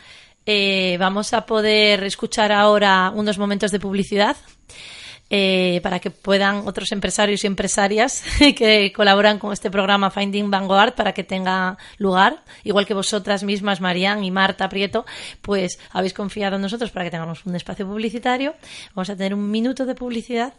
[0.47, 4.37] eh, vamos a poder escuchar ahora unos momentos de publicidad.
[5.33, 8.25] eh, para que puedan otros empresarios y empresarias
[8.57, 13.81] que colaboran con este programa Finding Vanguard para que tenga lugar, igual que vosotras mismas,
[13.81, 15.07] Marian y Marta Prieto,
[15.41, 18.55] pues habéis confiado en nosotros para que tengamos un espacio publicitario.
[18.97, 20.53] Vamos a tener un minuto de publicidad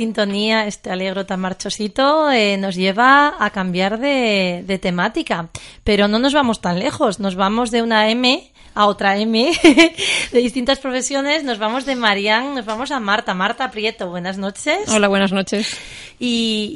[0.00, 5.50] sintonía, este alegro tan marchosito, eh, nos lleva a cambiar de, de, temática.
[5.84, 9.52] Pero no nos vamos tan lejos, nos vamos de una M a otra M
[10.32, 13.34] de distintas profesiones, nos vamos de Marián, nos vamos a Marta.
[13.34, 14.88] Marta Prieto, buenas noches.
[14.88, 15.76] Hola, buenas noches.
[16.18, 16.72] Y,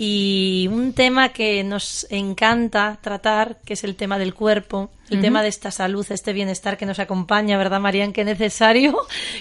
[0.66, 5.20] y un tema que nos encanta tratar, que es el tema del cuerpo, el uh
[5.20, 5.22] -huh.
[5.22, 8.12] tema de esta salud, este bienestar que nos acompaña, ¿verdad, Marián?
[8.12, 8.99] Que necesario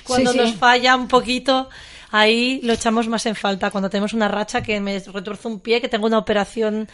[0.08, 0.46] cuando sí, sí.
[0.46, 1.68] nos falla un poquito
[2.14, 5.82] ahí lo echamos más en falta cuando tenemos una racha que me retuerzo un pie,
[5.82, 6.88] que tengo una operación.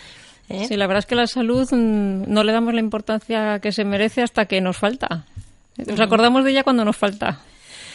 [0.48, 0.66] ¿eh?
[0.68, 3.84] Sí, la verdad es que la salud mm, no le damos la importancia que se
[3.84, 5.26] merece hasta que nos falta.
[5.76, 7.42] Nos acordamos de ella cuando nos falta.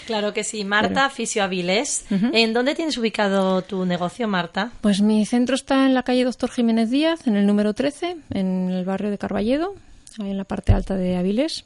[0.07, 0.65] Claro que sí.
[0.65, 1.09] Marta.
[1.09, 2.05] Fisio Avilés.
[2.11, 2.31] Uh -huh.
[2.35, 4.71] ¿En dónde tienes ubicado tu negocio, Marta?
[4.83, 8.71] Pues mi centro está en la calle Doctor Jiménez Díaz, en el número 13, en
[8.71, 9.75] el barrio de Carballedo,
[10.19, 11.65] ahí en la parte alta de Avilés.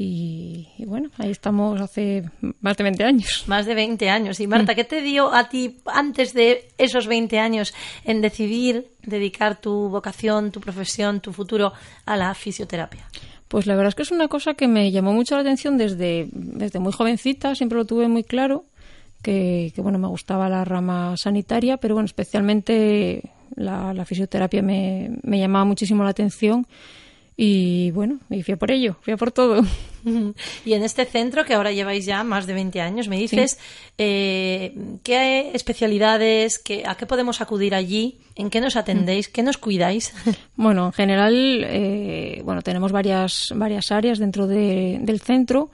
[0.00, 2.22] Y, y, bueno, ahí estamos hace
[2.60, 3.42] más de 20 años.
[3.48, 4.38] Más de 20 años.
[4.38, 7.74] Y Marta, ¿qué te dio a ti antes de esos 20 años
[8.04, 11.72] en decidir dedicar tu vocación, tu profesión, tu futuro
[12.06, 13.08] a la fisioterapia?
[13.48, 16.28] Pues la verdad es que es una cosa que me llamó mucho la atención desde,
[16.30, 18.66] desde muy jovencita, siempre lo tuve muy claro,
[19.20, 25.10] que, que bueno, me gustaba la rama sanitaria, pero bueno, especialmente la, la fisioterapia me,
[25.24, 26.68] me llamaba muchísimo la atención
[27.40, 29.62] y bueno, y fui a por ello, fui a por todo.
[30.64, 33.58] Y en este centro, que ahora lleváis ya más de 20 años, me dices, sí.
[33.98, 38.18] eh, ¿qué especialidades, qué, a qué podemos acudir allí?
[38.36, 39.28] ¿En qué nos atendéis?
[39.28, 40.14] ¿Qué nos cuidáis?
[40.56, 45.70] Bueno, en general, eh, bueno, tenemos varias, varias áreas dentro de, del centro.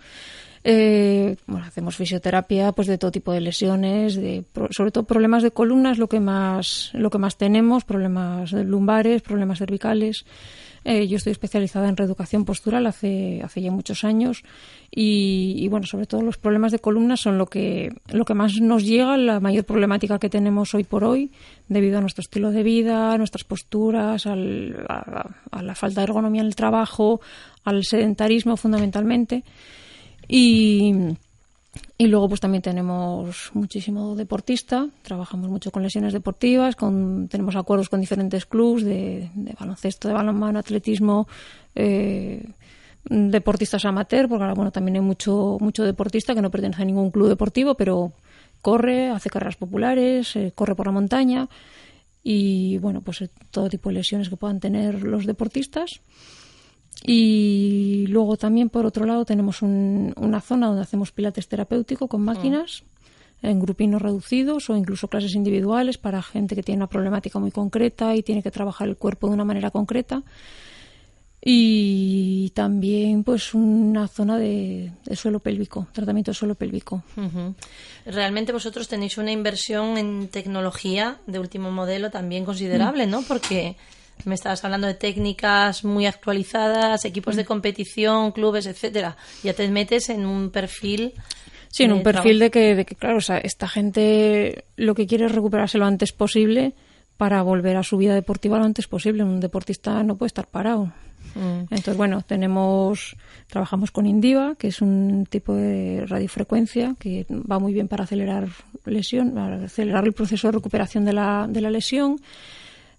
[0.64, 5.52] Eh, bueno, hacemos fisioterapia pues de todo tipo de lesiones, de, sobre todo problemas de
[5.52, 10.24] columnas, lo que más, lo que más tenemos, problemas lumbares, problemas cervicales
[10.84, 14.42] Eh, yo estoy especializada en reeducación postural hace, hace ya muchos años
[14.90, 18.84] y, bueno, sobre todo los problemas de columna son lo que, lo que más nos
[18.84, 21.30] llega, la mayor problemática que tenemos hoy por hoy
[21.68, 26.42] debido a nuestro estilo de vida, a nuestras posturas, al, a, la falta de ergonomía
[26.42, 27.20] en el trabajo,
[27.64, 29.42] al sedentarismo fundamentalmente.
[30.28, 31.16] Y,
[31.96, 37.88] y luego pues también tenemos muchísimo deportista, trabajamos mucho con lesiones deportivas, con, tenemos acuerdos
[37.88, 41.28] con diferentes clubes de, baloncesto, de balonmano, atletismo,
[41.74, 42.44] eh,
[43.04, 47.10] deportistas amateur, porque ahora bueno también hay mucho, mucho deportista que no pertenece a ningún
[47.10, 48.12] club deportivo, pero
[48.60, 51.48] corre, hace carreras populares, eh, corre por la montaña
[52.24, 56.00] y bueno pues eh, todo tipo de lesiones que puedan tener los deportistas.
[57.06, 62.84] Y luego también, por otro lado, tenemos una zona donde hacemos pilates terapéutico con máquinas.
[63.42, 68.16] en grupinos reducidos o incluso clases individuales para gente que tiene una problemática muy concreta
[68.16, 70.22] y tiene que trabajar el cuerpo de una manera concreta
[71.46, 77.02] y también pues una zona de, suelo pélvico, tratamiento de suelo pélvico.
[78.06, 83.20] Realmente vosotros tenéis una inversión en tecnología de último modelo también considerable, ¿no?
[83.28, 83.76] Porque
[84.24, 87.46] me estabas hablando de técnicas muy actualizadas, equipos de mm.
[87.46, 89.16] competición, clubes, etcétera.
[89.42, 91.12] Ya te metes en un perfil.
[91.68, 95.06] Sí, en un perfil de que, de que, claro, o sea, esta gente lo que
[95.06, 96.74] quiere es recuperarse lo antes posible
[97.16, 99.24] para volver a su vida deportiva lo antes posible.
[99.24, 100.92] Un deportista no puede estar parado.
[101.34, 101.66] Mm.
[101.70, 103.16] Entonces, bueno, tenemos,
[103.48, 108.48] trabajamos con Indiva, que es un tipo de radiofrecuencia que va muy bien para acelerar
[108.84, 112.20] lesión, para acelerar el proceso de recuperación de la, de la lesión.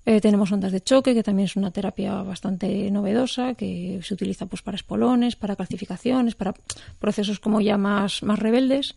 [0.06, 4.46] Eh, tenemos ondas de choque, que también es una terapia bastante novedosa, que se utiliza
[4.46, 6.54] pues para espolones, para calcificaciones, para
[7.00, 8.96] procesos como ya más, más rebeldes.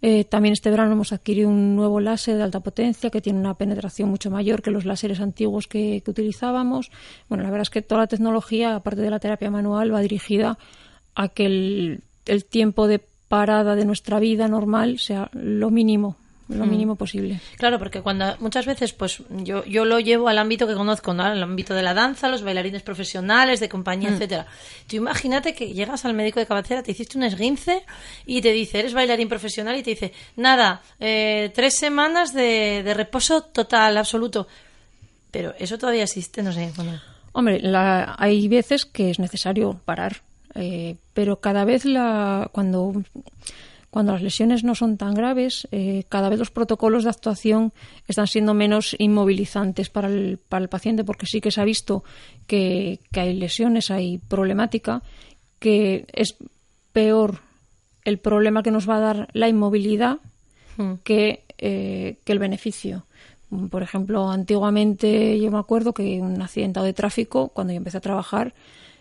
[0.00, 3.54] Eh, también este verano hemos adquirido un nuevo láser de alta potencia que tiene una
[3.54, 6.90] penetración mucho mayor que los láseres antiguos que, utilizábamos.
[7.28, 10.56] Bueno, la verdad es que toda la tecnología, aparte de la terapia manual, va dirigida
[11.14, 11.46] a que
[12.26, 16.16] el tiempo de parada de nuestra vida normal sea lo mínimo
[16.48, 16.70] lo mm.
[16.70, 17.40] mínimo posible.
[17.56, 21.24] Claro, porque cuando muchas veces, pues yo, yo lo llevo al ámbito que conozco, ¿no?
[21.24, 24.14] Al ámbito de la danza, los bailarines profesionales, de compañía, mm.
[24.14, 24.46] etcétera.
[24.86, 27.84] Tú imagínate que llegas al médico de cabecera, te hiciste un esguince
[28.26, 32.94] y te dice, eres bailarín profesional y te dice, nada, eh, tres semanas de, de,
[32.94, 34.46] reposo total, absoluto.
[35.30, 36.70] Pero eso todavía existe, no sé.
[37.32, 37.62] Hombre,
[38.18, 40.22] hay veces que es necesario parar,
[40.54, 43.02] eh, pero cada vez la, cuando
[43.92, 47.74] cuando las lesiones no son tan graves, eh, cada vez los protocolos de actuación
[48.08, 52.02] están siendo menos inmovilizantes para el, para el paciente, porque sí que se ha visto
[52.46, 55.02] que, hay lesiones, hay problemática,
[55.58, 56.36] que es
[56.94, 57.40] peor
[58.06, 60.20] el problema que nos va a dar la inmovilidad
[60.78, 60.94] hmm.
[61.04, 63.04] que, eh, que el beneficio.
[63.70, 68.00] Por ejemplo, antiguamente yo me acuerdo que un accidentado de tráfico, cuando yo empecé a
[68.00, 68.54] trabajar,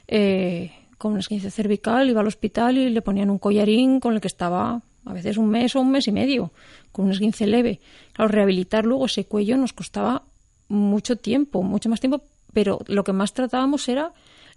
[0.10, 4.22] eh, con un esguince cervical, iba al hospital y le ponían un collarín con el
[4.22, 6.52] que estaba a veces un mes o un mes y medio,
[6.92, 7.80] con un esguince leve.
[8.14, 10.22] Claro, rehabilitar luego ese cuello nos costaba
[10.68, 12.22] mucho tiempo, mucho más tiempo,
[12.54, 14.12] pero lo que más tratábamos era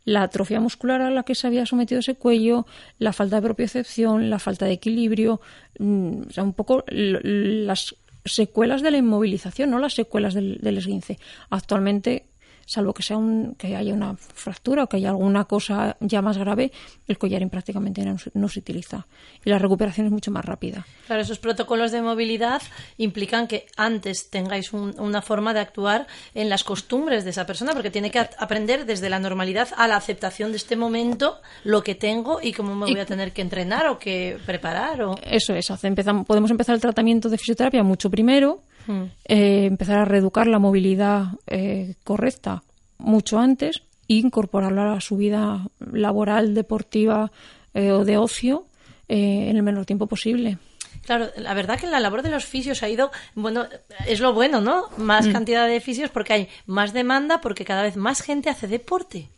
[0.04, 2.66] la atrofia muscular a la que se había sometido ese cuello,
[2.98, 5.40] la falta de propiocepción, la falta de equilibrio,
[5.78, 7.94] mm, o sea, un poco las
[8.26, 11.18] secuelas de la inmovilización, no las secuelas del, del esguince.
[11.48, 12.26] Actualmente
[12.66, 16.38] salvo que sea un, que haya una fractura o que haya alguna cosa ya más
[16.38, 16.72] grave,
[17.06, 19.06] el collarín prácticamente no, se utiliza
[19.44, 20.86] y la recuperación es mucho más rápida.
[21.06, 22.62] Claro, esos protocolos de movilidad
[22.98, 27.90] implican que antes tengáis una forma de actuar en las costumbres de esa persona, porque
[27.90, 32.40] tiene que aprender desde la normalidad a la aceptación de este momento, lo que tengo
[32.42, 35.02] y cómo me voy a tener que entrenar o que preparar.
[35.02, 35.14] O...
[35.22, 39.04] Eso es, empezamos, podemos empezar el tratamiento de fisioterapia mucho primero Hmm.
[39.24, 42.62] Eh, empezar a reeducar la movilidad eh, correcta
[42.98, 47.30] mucho antes e incorporarla a su vida laboral, deportiva
[47.72, 48.66] eh, o de ocio
[49.06, 50.56] en el menor tiempo posible.
[51.04, 53.66] Claro, la verdad que la labor de los fisios ha ido, bueno,
[54.06, 54.88] es lo bueno, ¿no?
[54.96, 55.32] Más hmm.
[55.32, 59.28] cantidad de fisios porque hay más demanda, porque cada vez más gente hace deporte.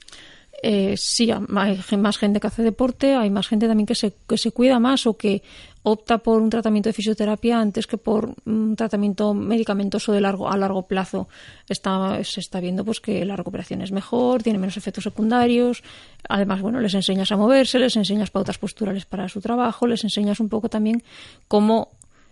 [0.96, 4.52] sí, hay más gente que hace deporte, hay más gente también que se, que se
[4.52, 5.42] cuida más o que
[5.88, 10.56] opta por un tratamiento de fisioterapia antes que por un tratamiento medicamentoso de largo, a
[10.56, 11.28] largo plazo.
[11.68, 15.84] Está, se está viendo pues que la recuperación es mejor, tiene menos efectos secundarios.
[16.28, 20.40] Además, bueno, les enseñas a moverse, les enseñas pautas posturales para su trabajo, les enseñas
[20.40, 21.04] un poco también
[21.46, 21.90] cómo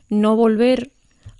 [0.08, 0.90] no volver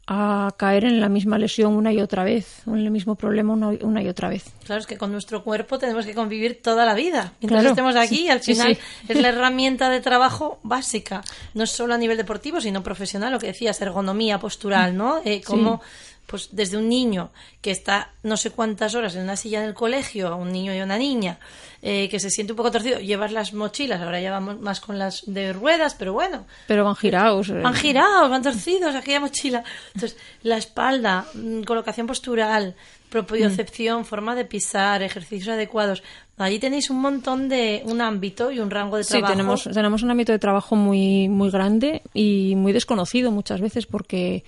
[0.06, 4.02] a caer en la misma lesión una y otra vez, en el mismo problema una,
[4.02, 4.44] y otra vez.
[4.64, 7.32] Claro, es que con nuestro cuerpo tenemos que convivir toda la vida.
[7.40, 8.78] Mientras estemos aquí, al final
[9.08, 11.22] es la herramienta de trabajo básica,
[11.54, 15.20] no solo a nivel deportivo, sino profesional, lo que decías, ergonomía postural, ¿no?
[15.24, 15.80] Eh, cómo
[16.26, 19.74] pues desde un niño que está no sé cuántas horas en una silla en el
[19.74, 21.38] colegio, a un niño y una niña,
[21.82, 24.98] eh, que se siente un poco torcido, llevas las mochilas, ahora ya vamos más con
[24.98, 26.46] las de ruedas, pero bueno.
[26.66, 27.50] Pero van girados.
[27.50, 27.60] eh.
[27.62, 29.62] Van girados, van torcidos, aquella mochila.
[29.94, 32.74] Entonces, la espalda, mm, colocación postural,
[33.10, 36.02] propiocepción, forma de pisar, ejercicios adecuados.
[36.36, 39.32] Allí tenéis un montón de, un ámbito y un rango de Sí, trabajo.
[39.32, 44.42] tenemos, tenemos un ámbito de trabajo muy, muy grande y muy desconocido muchas veces porque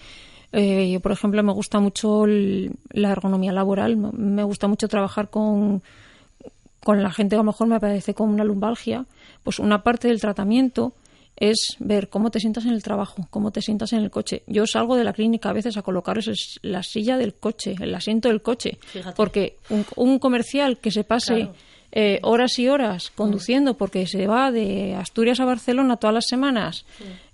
[0.53, 5.29] eh, yo, por ejemplo, me gusta mucho el- la ergonomía laboral, me- gusta mucho trabajar
[5.29, 5.83] con,
[6.83, 9.05] con la gente que a lo mejor me aparece con una lumbalgia.
[9.43, 10.93] Pues una parte del tratamiento
[11.37, 14.43] es ver cómo te sientas en el trabajo, cómo te sientas en el coche.
[14.47, 18.29] Yo salgo de la clínica a veces a colocarles la silla del coche, el asiento
[18.29, 19.15] del coche, Fíjate.
[19.17, 21.55] porque un, un comercial que se pase Claro.
[21.93, 26.85] eh, horas y horas conduciendo porque se va de Asturias a Barcelona todas las semanas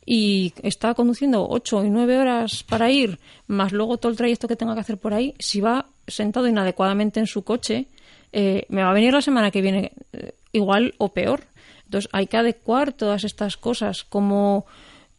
[0.04, 4.56] y está conduciendo ocho y nueve horas para ir, más luego todo el trayecto que
[4.56, 7.86] tenga que hacer por ahí, si va sentado inadecuadamente en su coche,
[8.32, 11.44] eh, me va a venir la semana que viene eh, igual o peor.
[11.84, 14.64] Entonces hay que adecuar todas estas cosas, como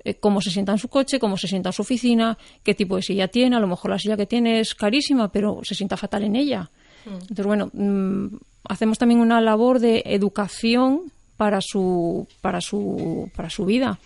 [0.03, 2.95] eh, cómo se sienta en su coche, cómo se sienta en su oficina, qué tipo
[2.95, 3.55] de silla tiene.
[3.55, 6.69] A lo mejor la silla que tiene es carísima, pero se sienta fatal en ella.
[7.05, 8.27] Entonces, bueno, mm,
[8.69, 13.99] hacemos también una labor de educación para su, para su, para su vida.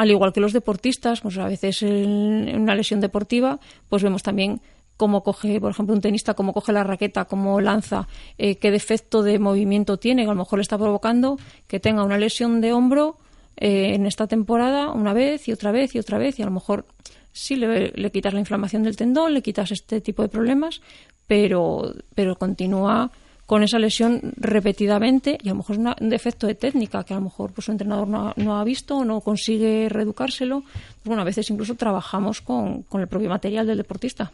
[0.00, 4.62] Al igual que los deportistas, pues a veces una lesión deportiva, pues vemos también
[4.96, 9.22] cómo coge, por ejemplo, un tenista, cómo coge la raqueta, cómo lanza, eh, qué defecto
[9.22, 11.36] de movimiento tiene, que a lo mejor le está provocando
[11.66, 13.18] que tenga una lesión de hombro
[13.58, 16.52] eh, en esta temporada una vez y otra vez y otra vez, y a lo
[16.52, 16.86] mejor
[17.32, 20.80] sí le, le quitas la inflamación del tendón, le quitas este tipo de problemas,
[21.26, 23.10] pero, pero continúa
[23.50, 27.14] con esa lesión repetidamente y a lo mejor es una- un defecto de técnica que
[27.14, 30.60] a lo mejor pues, su entrenador no ha, visto o no consigue reeducárselo.
[30.60, 34.30] Pues, bueno, a veces incluso trabajamos con, con el propio material del deportista.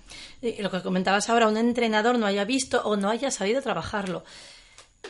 [0.60, 4.22] Lo que comentabas ahora, un entrenador no haya visto o no haya sabido trabajarlo.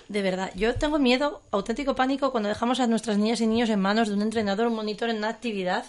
[0.08, 3.80] De verdad, yo tengo miedo, auténtico pánico, cuando dejamos a nuestras niñas y niños en
[3.80, 5.84] manos de un entrenador, un monitor en una actividad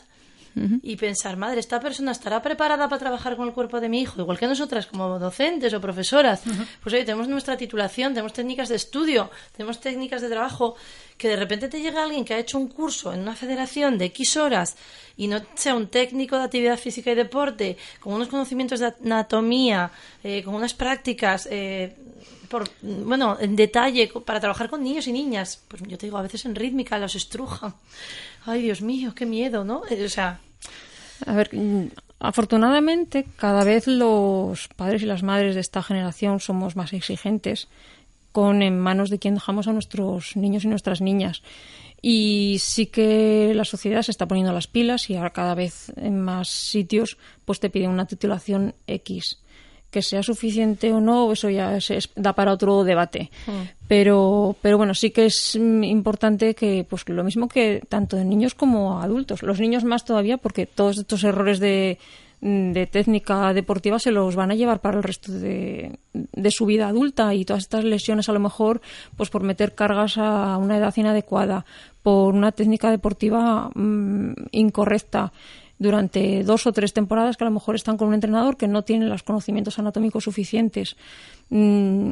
[0.83, 4.21] y pensar, madre, esta persona estará preparada para trabajar con el cuerpo de mi hijo,
[4.21, 6.41] igual que nosotras como docentes o profesoras.
[6.81, 10.75] Pues oye, tenemos nuestra titulación, tenemos técnicas de estudio, tenemos técnicas de trabajo,
[11.17, 14.05] que de repente te llega alguien que ha hecho un curso en una federación de
[14.05, 14.77] X horas
[15.17, 19.91] y no sea un técnico de actividad física y deporte, con unos conocimientos de anatomía,
[20.23, 21.95] eh, con unas prácticas, eh,
[22.47, 25.61] por, bueno, en detalle, para trabajar con niños y niñas.
[25.67, 27.73] Pues yo te digo, a veces en rítmica los estrujan.
[28.45, 29.81] Ay, Dios mío, qué miedo, ¿no?
[29.89, 30.39] Eh, O sea,
[31.25, 31.87] A ver, mm,
[32.19, 37.67] afortunadamente cada vez los padres y las madres de esta generación somos más exigentes
[38.31, 41.41] con en manos de quien dejamos a nuestros niños y nuestras niñas.
[42.01, 46.21] Y sí que la sociedad se está poniendo las pilas y ahora cada vez en
[46.21, 49.39] más sitios pues te piden una titulación X.
[49.89, 53.31] Que sea suficiente o no, eso ya es- da para otro debate.
[53.87, 58.53] Pero, pero bueno, sí que es importante que, pues lo mismo que tanto de niños
[58.53, 59.43] como adultos.
[59.43, 61.97] Los niños más todavía, porque todos estos errores de,
[62.41, 66.89] de técnica deportiva se los van a llevar para el resto de, de su vida
[66.89, 68.81] adulta y todas estas lesiones a lo mejor,
[69.15, 71.65] pues por meter cargas a una edad inadecuada,
[72.03, 75.31] por una técnica deportiva mm, incorrecta
[75.79, 78.83] durante dos o tres temporadas que a lo mejor están con un entrenador que no
[78.83, 80.95] tiene los conocimientos anatómicos suficientes.
[81.49, 82.11] Mm,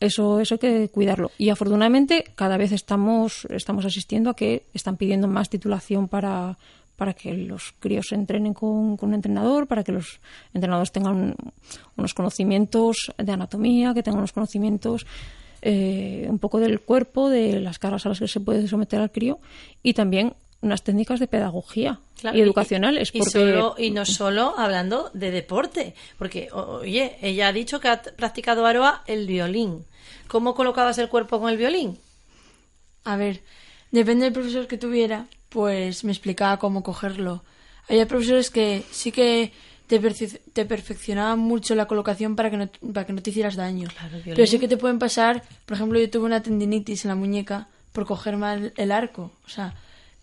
[0.00, 1.30] eso, eso hay que cuidarlo.
[1.38, 6.56] Y afortunadamente cada vez estamos, estamos asistiendo a que están pidiendo más titulación para,
[6.96, 10.20] para que los críos se entrenen con, con un entrenador, para que los
[10.54, 11.36] entrenadores tengan
[11.96, 15.06] unos conocimientos de anatomía, que tengan unos conocimientos
[15.62, 19.10] eh, un poco del cuerpo, de las cargas a las que se puede someter al
[19.12, 19.38] crío
[19.82, 20.32] y también
[20.62, 23.10] unas técnicas de pedagogía Claro, y educacionales.
[23.14, 27.88] Y, porque solo- y no solo hablando de deporte, porque, oye, ella ha dicho que
[27.88, 29.84] ha practicado Aroa el violín.
[30.28, 31.98] ¿Cómo colocabas el cuerpo con el violín?
[33.04, 33.40] A ver,
[33.90, 37.42] depende del profesor que tuviera, pues me explicaba cómo cogerlo.
[37.88, 39.52] Había profesores que sí que
[39.86, 39.98] te,
[40.52, 43.88] te perfeccionaban mucho la colocación para que no, para que no te hicieras daño.
[43.88, 44.18] Claro.
[44.24, 47.66] Pero sí que te pueden pasar, por ejemplo, yo tuve una tendinitis en la muñeca
[47.92, 49.32] por coger mal el arco.
[49.44, 49.74] O sea,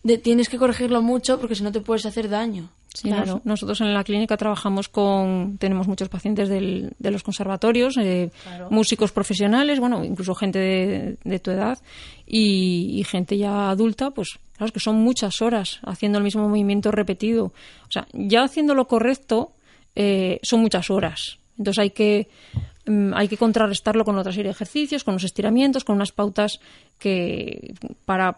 [0.04, 2.70] de- tienes que corregirlo mucho porque si no te puedes hacer daño.
[2.94, 3.26] Sí, Claro.
[3.36, 8.32] nos- nosotros en la clínica trabajamos con, tenemos muchos pacientes del- de los conservatorios, eh,
[8.72, 11.78] músicos profesionales, bueno, incluso gente de, de tu edad
[12.26, 16.48] y, y gente ya adulta, pues claro, es que son muchas horas haciendo el mismo
[16.48, 17.46] movimiento repetido.
[17.88, 19.52] O sea, ya haciendo lo correcto
[19.96, 21.38] eh, son muchas horas.
[21.58, 22.28] Entonces hay que
[22.88, 26.60] mm, hay que contrarrestarlo con otra serie de ejercicios, con los estiramientos, con unas pautas
[26.98, 27.74] que
[28.06, 28.36] para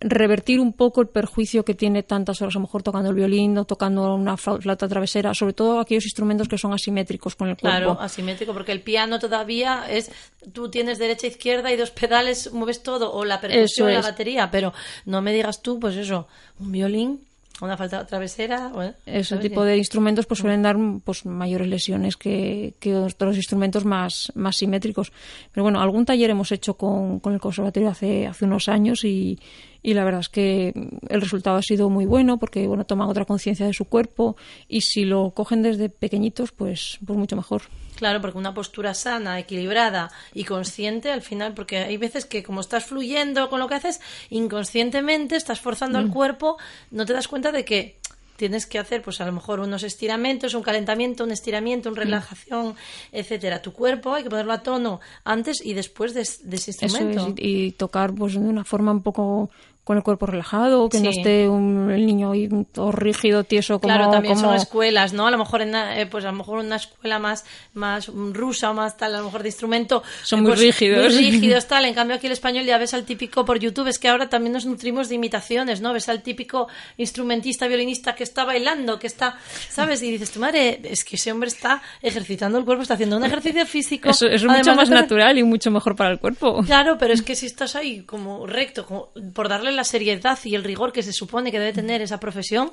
[0.00, 3.56] revertir un poco el perjuicio que tiene tantas horas a lo mejor tocando el violín
[3.58, 7.78] o tocando una flauta travesera, sobre todo aquellos instrumentos que son asimétricos con el cuerpo.
[7.78, 10.10] Claro, asimétrico, porque el piano todavía es,
[10.52, 14.72] tú tienes derecha, izquierda y dos pedales, mueves todo, o la percusión, la batería, pero
[15.04, 16.28] no me digas tú, pues eso,
[16.58, 17.20] un violín
[17.60, 18.70] una falta travesera.
[19.06, 24.30] Ese tipo de instrumentos pues suelen dar pues mayores lesiones que, que otros instrumentos más,
[24.34, 25.12] más simétricos.
[25.52, 29.38] Pero bueno, algún taller hemos hecho con, con el conservatorio hace, hace unos años y,
[29.86, 30.72] y la verdad es que
[31.08, 34.80] el resultado ha sido muy bueno porque bueno toman otra conciencia de su cuerpo y
[34.80, 37.62] si lo cogen desde pequeñitos pues pues mucho mejor
[37.94, 42.62] claro porque una postura sana equilibrada y consciente al final porque hay veces que como
[42.62, 46.12] estás fluyendo con lo que haces inconscientemente estás forzando al mm.
[46.12, 46.56] cuerpo
[46.90, 47.96] no te das cuenta de que
[48.36, 52.04] tienes que hacer pues a lo mejor unos estiramientos, un calentamiento, un estiramiento, una mm.
[52.04, 52.74] relajación,
[53.12, 53.62] etcétera.
[53.62, 57.34] Tu cuerpo hay que ponerlo a tono antes y después de, ese instrumento.
[57.36, 59.50] y tocar pues de una forma un poco
[59.86, 64.10] con el cuerpo relajado, que no esté el niño ahí todo rígido, tieso como Claro,
[64.10, 65.28] también son escuelas, ¿no?
[65.28, 68.74] A lo mejor en eh, pues a lo mejor una escuela más más rusa o
[68.74, 71.14] más tal, a lo mejor de instrumento son muy pues, rígidos.
[71.14, 74.00] Muy rígidos tal, en cambio aquí el español ya ves al típico por YouTube, es
[74.00, 75.92] que ahora también nos nutrimos de imitaciones, ¿no?
[75.92, 76.66] Ves al típico
[76.96, 80.02] instrumentista, violinista que está bailando, que está, ¿sabes?
[80.02, 83.24] Y dices, "Tu madre, es que ese hombre está ejercitando el cuerpo, está haciendo un
[83.24, 86.60] ejercicio físico." Eso es mucho más natural y mucho mejor para el cuerpo.
[86.64, 90.54] Claro, pero es que si estás ahí como recto, como por darle la seriedad y
[90.54, 92.72] el rigor que se supone que debe tener esa profesión.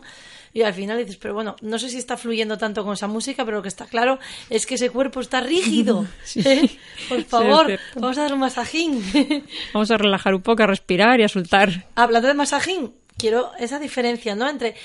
[0.54, 3.44] Y al final dices, pero bueno, no sé si está fluyendo tanto con esa música,
[3.44, 6.06] pero lo que está claro es que ese cuerpo está rígido.
[6.36, 6.70] ¿eh?
[7.10, 9.04] Por favor, vamos a dar un masajín.
[9.74, 11.88] vamos a relajar un poco, a respirar y a soltar.
[11.96, 14.48] Hablando de masajín, quiero esa diferencia, ¿no?
[14.48, 14.76] Entre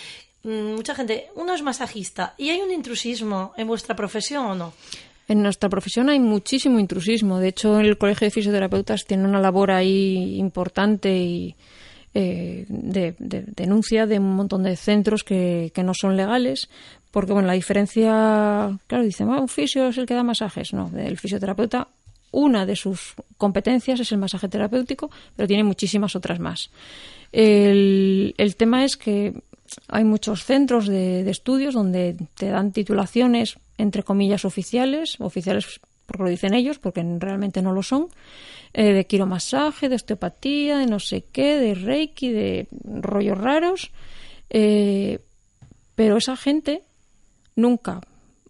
[0.42, 4.72] mm, mucha gente, uno es masajista y hay un intrusismo en vuestra profesión o no.
[5.28, 7.38] En nuestra profesión hay muchísimo intrusismo.
[7.38, 11.54] De hecho, el Colegio de Fisioterapeutas tiene una labor ahí importante y,
[12.14, 16.68] eh, de, denuncia de un montón de centros que, no son legales,
[17.11, 21.18] porque bueno, la diferencia, claro, dicen, un fisio es el que da masajes, no, el
[21.18, 21.88] fisioterapeuta,
[22.30, 26.70] una de sus competencias es el masaje terapéutico, pero tiene muchísimas otras más.
[27.32, 29.34] El, tema es que
[29.88, 36.22] hay muchos centros de, de estudios donde te dan titulaciones, entre comillas, oficiales, oficiales porque
[36.22, 38.09] lo dicen ellos, porque realmente no lo son,
[38.72, 43.90] eh, de quiromasaje, de osteopatía, de no sé qué, de reiki, de rollos raros,
[44.50, 45.20] eh,
[45.94, 46.82] pero esa gente
[47.56, 48.00] nunca,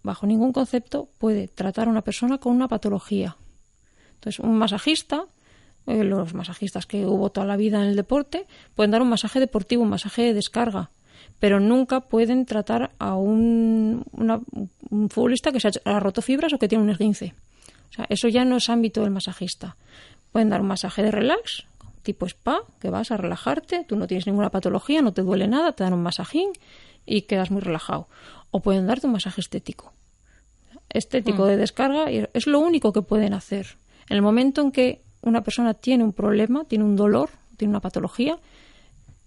[0.03, 3.37] bajo ningún concepto, puede tratar a una persona con una patología.
[4.15, 5.25] Entonces, un masajista,
[5.87, 8.45] eh, los masajistas que hubo toda la vida en el deporte,
[8.75, 10.91] pueden dar un masaje deportivo, un masaje de descarga,
[11.39, 16.67] pero nunca pueden tratar a un, un futbolista que se ha roto fibras o que
[16.67, 17.33] tiene un esguince.
[17.89, 19.75] O sea, eso ya no es ámbito del masajista.
[20.31, 21.65] Pueden dar un masaje de relax,
[22.03, 25.73] tipo spa, que vas a relajarte, tú no tienes ninguna patología, no te duele nada,
[25.73, 26.51] te dan un masajín
[27.05, 28.07] y quedas muy relajado.
[28.51, 29.93] O pueden darte un masaje estético.
[30.89, 31.47] Estético mm.
[31.47, 33.77] de descarga y es lo único que pueden hacer.
[34.09, 37.81] En el momento en que una persona tiene un problema, tiene un dolor, tiene una
[37.81, 38.37] patología,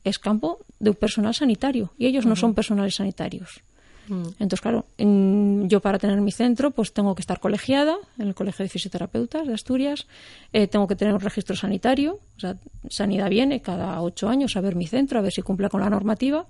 [0.04, 3.62] es campo de un personal sanitario y ellos no son personales sanitarios.
[4.08, 4.22] Mm.
[4.38, 8.64] Entonces, claro, yo para tener mi centro, pues tengo que estar colegiada en el Colegio
[8.64, 10.06] de Fisioterapeutas de Asturias,
[10.52, 12.56] eh, tengo que tener un registro sanitario, o sea,
[12.88, 15.90] Sanidad viene cada ocho años a ver mi centro, a ver si cumple con la
[15.90, 16.46] normativa,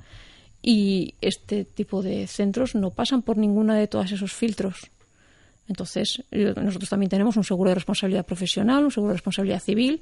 [0.63, 4.91] y este tipo de centros no pasan por ninguna de todos esos filtros.
[5.69, 10.01] Entonces, nosotros también tenemos un seguro de responsabilidad profesional, un seguro de responsabilidad civil,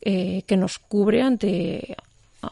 [0.00, 1.96] eh, que nos cubre ante,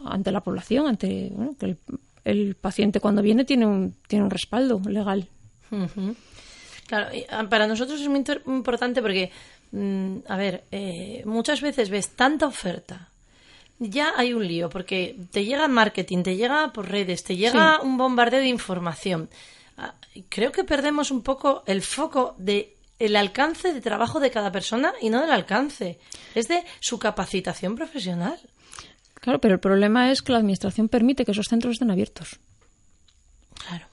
[0.05, 1.79] ante la población, ante que el
[2.25, 5.29] el paciente cuando viene tiene un, tiene un respaldo legal.
[6.87, 9.31] Claro, ah, para nosotros es muy importante porque,
[9.73, 13.09] mm, a ver, eh, muchas veces ves tanta oferta.
[13.79, 17.97] Ya hay un lío porque te llega marketing, te llega por redes, te llega un
[17.97, 19.31] bombardeo de información.
[19.79, 19.95] Ah,
[20.29, 24.93] creo que perdemos un poco el foco de el alcance de trabajo de cada persona
[25.01, 25.99] y no del alcance,
[26.35, 28.39] es de su capacitación profesional.
[29.21, 32.41] Claro, pero el problema es que la Administración permite que esos centros estén abiertos.
[33.55, 33.87] Claro.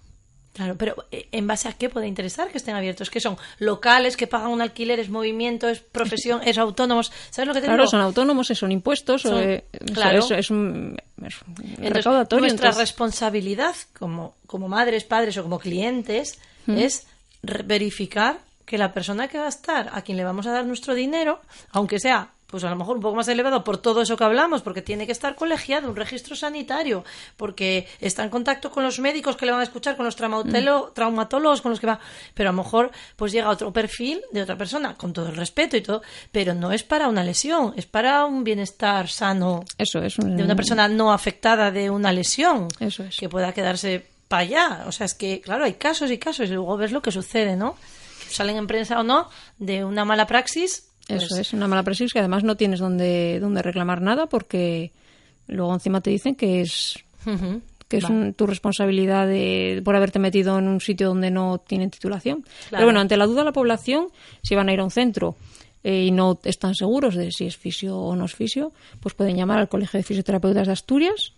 [0.58, 3.12] Claro, pero eh, ¿en base a qué puede interesar que estén abiertos?
[3.12, 7.12] ¿Que son locales, que pagan un alquiler, es movimiento, es profesión, es autónomos?
[7.30, 10.18] ¿Sabes lo que te claro, son autónomos, son impuestos, eh, claro.
[10.18, 10.98] es, un,
[11.78, 12.48] recaudatorio.
[12.48, 17.06] Nuestra responsabilidad como, como madres, padres o como clientes es
[17.44, 20.96] verificar que la persona que va a estar, a quien le vamos a dar nuestro
[20.96, 21.40] dinero,
[21.72, 24.62] aunque sea pues a lo mejor un poco más elevado por todo eso que hablamos,
[24.62, 27.04] porque tiene que estar colegiado, un registro sanitario,
[27.36, 30.94] porque está en contacto con los médicos que le van a escuchar, con los Mm.
[30.94, 32.00] traumatólogos, con los que va,
[32.34, 35.78] pero a lo mejor pues llega otro perfil de otra persona, con todo el respeto
[35.78, 40.16] y todo, pero no es para una lesión, es para un bienestar sano Eso es.
[40.18, 43.18] de una persona no afectada de una lesión, Eso es.
[43.18, 44.84] que pueda quedarse para allá.
[44.88, 47.56] O sea, es que, claro, hay casos y casos y luego ves lo que sucede,
[47.56, 47.76] ¿no?
[48.28, 50.84] Que salen en prensa o no de una mala praxis.
[51.10, 54.92] Eso pues, es, una mala praxis que además no tienes donde, donde reclamar nada porque
[55.48, 57.00] luego encima te dicen que es
[57.88, 61.90] que es un- tu responsabilidad de, por haberte metido en un sitio donde no tienen
[61.90, 62.44] titulación.
[62.70, 64.08] Pero bueno, ante la duda la población,
[64.44, 65.36] si van a ir a un centro
[65.84, 69.38] eh, y no están seguros de si es fisio o no es fisio, pues pueden
[69.38, 71.34] llamar al Colegio de Fisioterapeutas de Asturias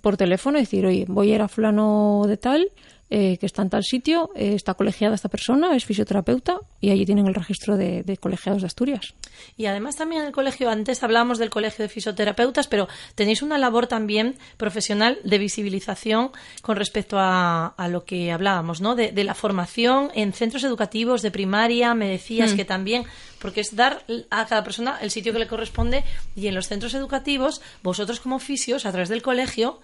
[0.00, 2.68] por teléfono y decir, oye, voy a ir a fulano de tal,
[3.10, 7.06] eh, que está en tal sitio, eh, está colegiada esta persona, es fisioterapeuta, y allí
[7.06, 9.14] tienen el registro de, de colegiados de Asturias.
[9.56, 13.58] Y además también en el colegio, antes hablábamos del colegio de fisioterapeutas, pero tenéis una
[13.58, 16.30] labor también profesional de visibilización
[16.62, 18.94] con respecto a, a lo que hablábamos, ¿no?
[18.94, 23.04] De, de la formación en centros educativos de primaria, me decías que también,
[23.40, 26.04] porque es dar a cada persona el sitio que le corresponde
[26.34, 29.80] y en los centros educativos, vosotros como fisios, a través del colegio,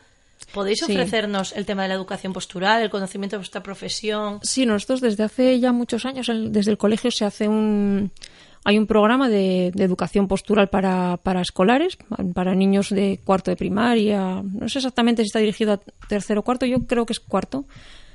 [0.52, 0.92] podéis Sí.
[0.92, 4.38] ofrecernos el tema de la educación postural, el conocimiento de vuestra profesión.
[4.42, 8.10] Sí, nosotros desde hace ya muchos años, el- desde el colegio se hace un...
[8.64, 11.98] Hay un programa de, de educación postural para, para escolares,
[12.32, 14.40] para niños de cuarto de primaria.
[14.44, 17.64] No sé exactamente si está dirigido a tercero o cuarto, yo creo que es cuarto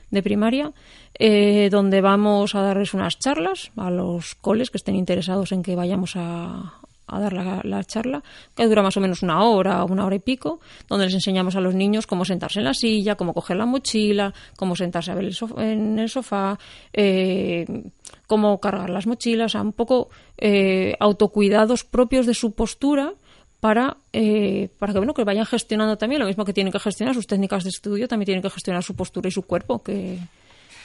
[0.09, 0.71] de primaria,
[1.19, 5.75] eh, donde vamos a darles unas charlas a los coles que estén interesados en que
[5.75, 6.75] vayamos a,
[7.07, 8.21] a dar la, la charla,
[8.55, 11.61] que dura más o menos una hora, una hora y pico, donde les enseñamos a
[11.61, 15.25] los niños cómo sentarse en la silla, cómo coger la mochila, cómo sentarse a ver
[15.25, 16.59] el sof- en el sofá,
[16.93, 17.65] eh,
[18.27, 23.13] cómo cargar las mochilas, o sea, un poco eh, autocuidados propios de su postura
[23.59, 27.15] para, eh, para que bueno que vayan gestionando también lo mismo que tienen que gestionar
[27.15, 30.19] sus técnicas de estudio, también tienen que gestionar su postura y su cuerpo, que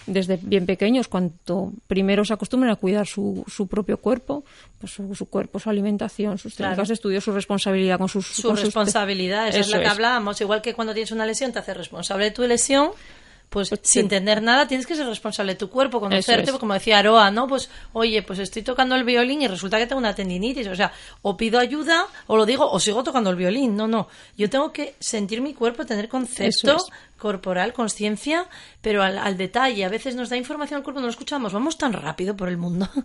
[0.06, 4.44] desde bien pequeños, cuanto primero se acostumbren a cuidar su, su propio cuerpo,
[4.80, 6.72] pues su, su cuerpo, su alimentación, sus Claro.
[6.72, 9.86] técnicas de estudio, su responsabilidad con sus su con sus responsabilidad, esa es la que
[9.86, 10.40] hablábamos.
[10.40, 12.90] Igual que cuando tienes una lesión te haces responsable de tu lesión,
[13.52, 16.56] pues sin tener nada tienes que ser responsable de tu cuerpo, conocerte, es.
[16.56, 17.46] como decía Aroa, ¿no?
[17.46, 20.92] Pues oye, pues estoy tocando el violín y resulta que tengo una tendinitis, o sea,
[21.20, 24.08] o pido ayuda o lo digo o sigo tocando el violín, no, no.
[24.36, 26.84] Yo tengo que sentir mi cuerpo, tener concepto es.
[27.18, 28.46] corporal, conciencia,
[28.80, 29.84] pero al, al detalle.
[29.84, 32.56] A veces nos da información al cuerpo, no lo escuchamos, vamos tan rápido por el
[32.56, 32.88] mundo.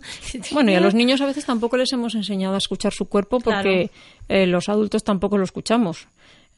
[0.52, 3.38] Bueno, y a los niños a veces tampoco les hemos enseñado a escuchar su cuerpo
[3.40, 3.90] porque
[4.28, 6.08] eh, los adultos tampoco lo escuchamos.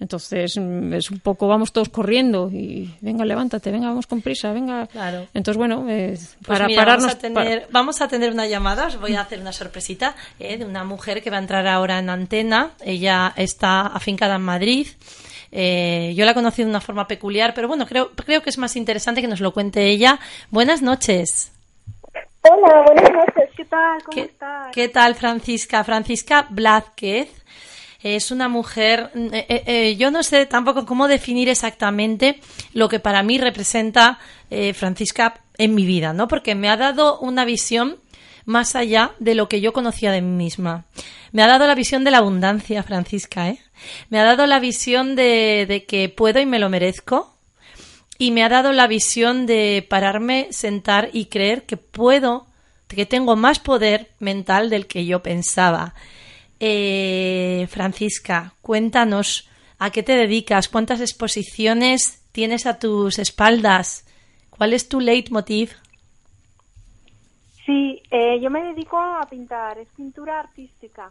[0.01, 4.51] Entonces, mm, es un poco, vamos todos corriendo y venga, levántate, venga, vamos con prisa,
[4.53, 4.87] venga.
[4.87, 5.27] Claro.
[5.35, 7.05] Entonces, bueno, eh, Pues para mira, pararnos.
[7.07, 10.57] vamos a, tener, vamos a tener una llamada, os voy a hacer una sorpresita eh,
[10.57, 12.71] de una mujer que va a entrar ahora en antena.
[12.83, 14.87] Ella está afincada en Madrid.
[15.53, 18.77] Eh, yo la conocí de una forma peculiar, pero bueno, creo, creo que es más
[18.77, 20.19] interesante que nos lo cuente ella.
[20.51, 21.53] Buenas noches.
[22.43, 23.51] Hola, buenas noches.
[23.55, 24.03] ¿Qué tal?
[24.03, 24.73] ¿Cómo ¿Qué, estás?
[24.73, 25.85] qué tal, Francisca?
[25.85, 27.29] Francisca Blázquez
[28.03, 29.11] es una mujer.
[29.15, 32.41] eh, eh, eh, yo no sé tampoco cómo definir exactamente
[32.73, 34.19] lo que para mí representa
[34.51, 36.29] eh, Francisca en mi vida, ¿no?
[36.29, 37.97] Porque me ha dado una visión
[38.47, 40.85] más allá de lo que yo conocía de mí misma.
[41.33, 43.59] Me ha dado la visión de la abundancia, Francisca, ¿eh?
[44.09, 47.35] Me ha dado la visión de que puedo y me lo merezco,
[48.21, 52.47] y me ha dado la visión de pararme, sentar y creer que puedo,
[52.87, 55.95] que tengo más poder mental del que yo pensaba.
[56.63, 59.49] Eh, Francisca, cuéntanos
[59.79, 64.07] a qué te dedicas, cuántas exposiciones tienes a tus espaldas,
[64.51, 65.73] cuál es tu leitmotiv.
[67.65, 71.11] Sí, eh, yo me dedico a pintar, es pintura artística.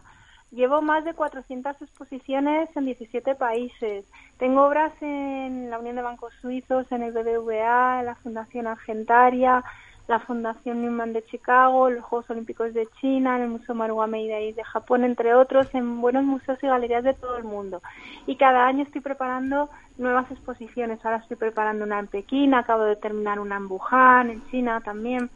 [0.52, 4.04] Llevo más de 400 exposiciones en 17 países.
[4.38, 9.64] Tengo obras en la Unión de Bancos Suizos, en el BBVA, en la Fundación Argentaria,
[10.10, 14.64] la Fundación Newman de Chicago, los Juegos Olímpicos de China, el Museo Maruwa Meidai de
[14.64, 17.80] Japón, entre otros, en buenos museos y galerías de todo el mundo.
[18.26, 20.98] Y cada año estoy preparando nuevas exposiciones.
[21.04, 25.30] Ahora estoy preparando una en Pekín, acabo de terminar una en Wuhan, en China también.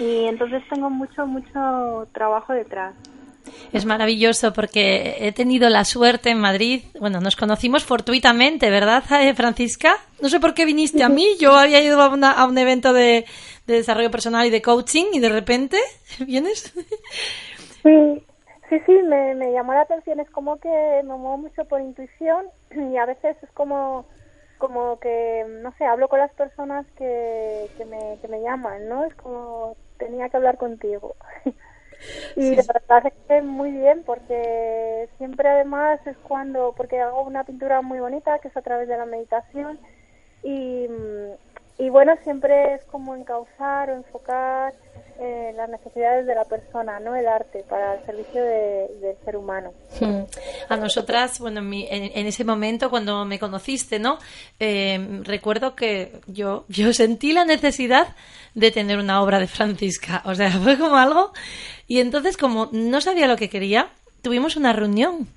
[0.00, 2.94] Y entonces tengo mucho, mucho trabajo detrás.
[3.72, 6.82] Es maravilloso porque he tenido la suerte en Madrid.
[7.00, 9.96] Bueno, nos conocimos fortuitamente, ¿verdad, eh, Francisca?
[10.20, 11.26] No sé por qué viniste a mí.
[11.40, 13.24] Yo había ido a, una- a un evento de,
[13.66, 15.78] de desarrollo personal y de coaching y de repente
[16.26, 16.72] vienes.
[17.82, 18.26] Sí,
[18.68, 20.20] sí, sí, me, me llamó la atención.
[20.20, 24.06] Es como que me muevo mucho por intuición y a veces es como,
[24.58, 29.04] como que, no sé, hablo con las personas que, que, me, que me llaman, ¿no?
[29.04, 31.14] Es como tenía que hablar contigo.
[32.36, 37.44] Y la verdad es que muy bien, porque siempre además es cuando, porque hago una
[37.44, 39.78] pintura muy bonita, que es a través de la meditación,
[40.42, 40.88] y,
[41.78, 44.74] y bueno, siempre es como encauzar o enfocar
[45.18, 49.72] eh, las necesidades de la persona, no el arte, para el servicio del ser humano.
[50.00, 50.22] Hmm.
[50.68, 54.18] A nosotras, bueno, en, ese momento cuando me conociste, ¿no?
[54.58, 58.16] Eh, recuerdo que yo, yo sentí la necesidad
[58.54, 61.32] de tener una obra de Francisca, o sea, fue como algo,
[61.86, 63.88] y entonces como no sabía lo que quería,
[64.22, 65.28] tuvimos una reunión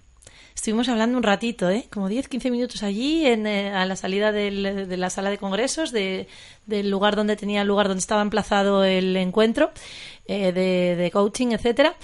[0.56, 1.86] Estuvimos hablando un ratito, ¿eh?
[1.92, 4.50] como 10, 15 minutos allí, en, eh, a la salida de
[4.98, 6.28] la sala de congresos, de,
[6.66, 9.72] del lugar donde tenía lugar donde estaba emplazado el encuentro
[10.26, 11.96] eh, de, de, coaching, etcétera.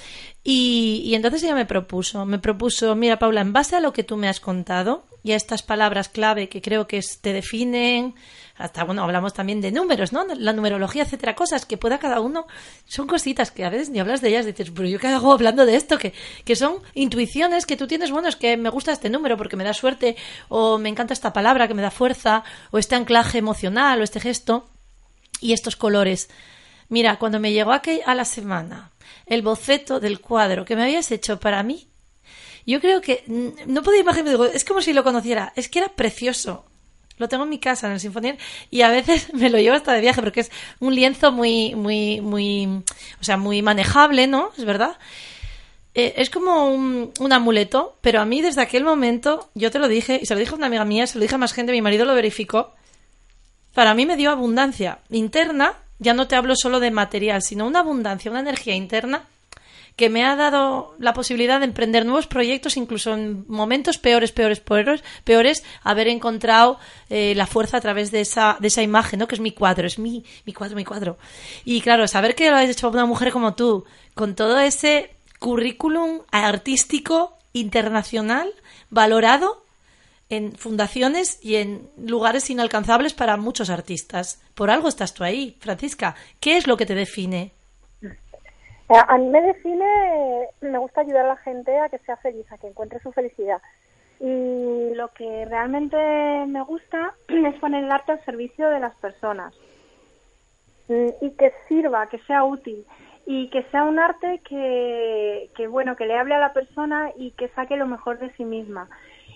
[0.44, 4.04] Y, y entonces ella me propuso, me propuso, mira Paula, en base a lo que
[4.04, 8.16] tú me has contado y a estas palabras clave que creo que te definen,
[8.58, 10.26] hasta bueno, hablamos también de números, ¿no?
[10.36, 12.48] La numerología, etcétera, cosas que pueda cada uno,
[12.86, 15.66] son cositas que a veces ni hablas de ellas, dices, pero yo qué hago hablando
[15.66, 16.14] de esto, que,
[16.46, 19.64] que son intuiciones que tú tienes, bueno, es que me gusta este número porque me
[19.64, 20.16] da suerte,
[20.50, 24.20] o me encanta esta palabra que me da fuerza, o este anclaje emocional, o este
[24.20, 24.68] gesto,
[25.42, 26.30] y estos colores.
[26.90, 28.92] Mira, cuando me llegó aquel, a la semana
[29.26, 31.88] el boceto del cuadro que me habías hecho para mí,
[32.66, 36.66] yo creo que no podía imaginar, es como si lo conociera, es que era precioso.
[37.18, 38.38] Lo tengo en mi casa, en el Sinfonía,
[38.70, 42.22] y a veces me lo llevo hasta de viaje, porque es un lienzo muy, muy,
[42.22, 42.66] muy,
[43.20, 44.52] o sea, muy manejable, ¿no?
[44.58, 44.98] Es verdad.
[45.94, 49.88] Eh, es como un, un, amuleto, pero a mí desde aquel momento, yo te lo
[49.88, 51.74] dije, y se lo dije a una amiga mía, se lo dije a más gente,
[51.74, 52.74] mi marido lo verificó,
[53.74, 57.80] para mí me dio abundancia interna, ya no te hablo solo de material, sino una
[57.80, 59.26] abundancia, una energía interna
[59.96, 64.60] que me ha dado la posibilidad de emprender nuevos proyectos, incluso en momentos peores, peores,
[64.60, 66.80] peores, peores haber encontrado
[67.10, 69.28] eh, la fuerza a través de esa, de esa imagen, ¿no?
[69.28, 71.18] Que es mi cuadro, es mi, mi cuadro, mi cuadro.
[71.66, 76.22] Y claro, saber que lo has hecho una mujer como tú, con todo ese currículum
[76.32, 78.54] artístico internacional,
[78.90, 79.64] valorado
[80.30, 84.40] en fundaciones y en lugares inalcanzables para muchos artistas.
[84.56, 86.16] Por algo estás tú ahí, Francisca.
[86.40, 87.54] ¿Qué es lo que te define?
[88.92, 92.46] Eh, a mí me define, me gusta ayudar a la gente a que sea feliz,
[92.52, 93.62] a que encuentre su felicidad.
[94.20, 95.96] Y lo que realmente
[96.48, 99.54] me gusta es poner el arte al servicio de las personas.
[100.90, 102.86] Mm, y que sirva, que sea útil.
[103.26, 107.32] Y que sea un arte que, que bueno, que le hable a la persona y
[107.32, 108.90] que saque lo mejor de sí misma.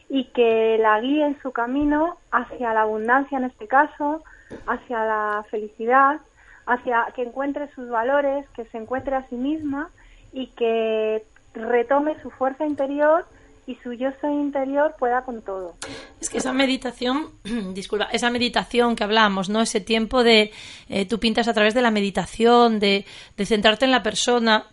[0.09, 4.21] Y que la guíe en su camino hacia la abundancia en este caso,
[4.67, 6.19] hacia la felicidad
[6.65, 9.89] hacia que encuentre sus valores, que se encuentre a sí misma
[10.33, 13.25] y que retome su fuerza interior
[13.67, 15.75] y su yo soy interior pueda con todo.
[16.19, 17.31] Es que esa meditación,
[17.73, 19.61] disculpa, esa meditación que hablamos, ¿no?
[19.61, 20.51] Ese tiempo de
[20.89, 23.05] eh, tú pintas a través de la meditación, de,
[23.35, 24.67] de centrarte en la persona,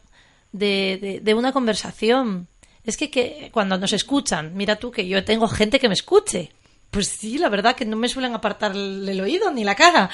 [0.53, 2.49] de, de, de una conversación.
[2.85, 6.51] Es que, que cuando nos escuchan, mira tú que yo tengo gente que me escuche.
[6.91, 10.11] Pues sí, la verdad que no me suelen apartar el oído ni la cara.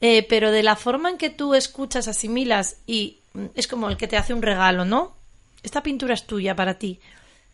[0.00, 3.96] Eh, pero de la forma en que tú escuchas, asimilas y mm, es como el
[3.96, 5.14] que te hace un regalo, ¿no?
[5.62, 7.00] Esta pintura es tuya para ti.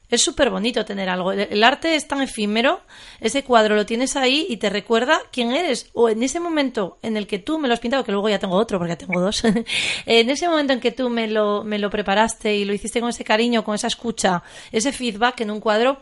[0.08, 1.32] Es súper bonito tener algo.
[1.32, 2.80] El, arte es tan efímero,
[3.20, 5.90] ese cuadro lo tienes ahí y te recuerda quién eres.
[5.94, 8.38] O en ese momento en el que tú me lo has pintado, que luego ya
[8.38, 9.42] tengo otro porque ya tengo dos,
[10.06, 13.10] en ese momento en que tú me lo, me lo preparaste y lo hiciste con
[13.10, 16.00] ese cariño, con esa escucha, ese feedback en un cuadro,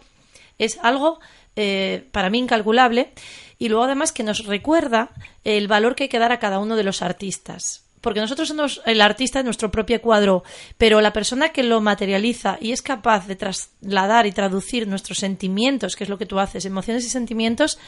[0.58, 1.18] es algo
[1.56, 3.12] eh, para mí incalculable
[3.58, 5.10] y luego además que nos recuerda
[5.44, 7.84] el valor que hay que dar a cada uno de los artistas.
[8.00, 10.44] Porque nosotros somos el artista de nuestro propio cuadro,
[10.76, 15.96] pero la persona que lo materializa y es capaz de trasladar y traducir nuestros sentimientos,
[15.96, 17.78] que es lo que tú haces, emociones y sentimientos,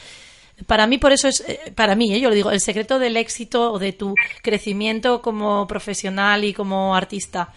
[0.65, 2.19] para mí por eso es eh, para mí ¿eh?
[2.19, 6.95] yo lo digo el secreto del éxito o de tu crecimiento como profesional y como
[6.95, 7.53] artista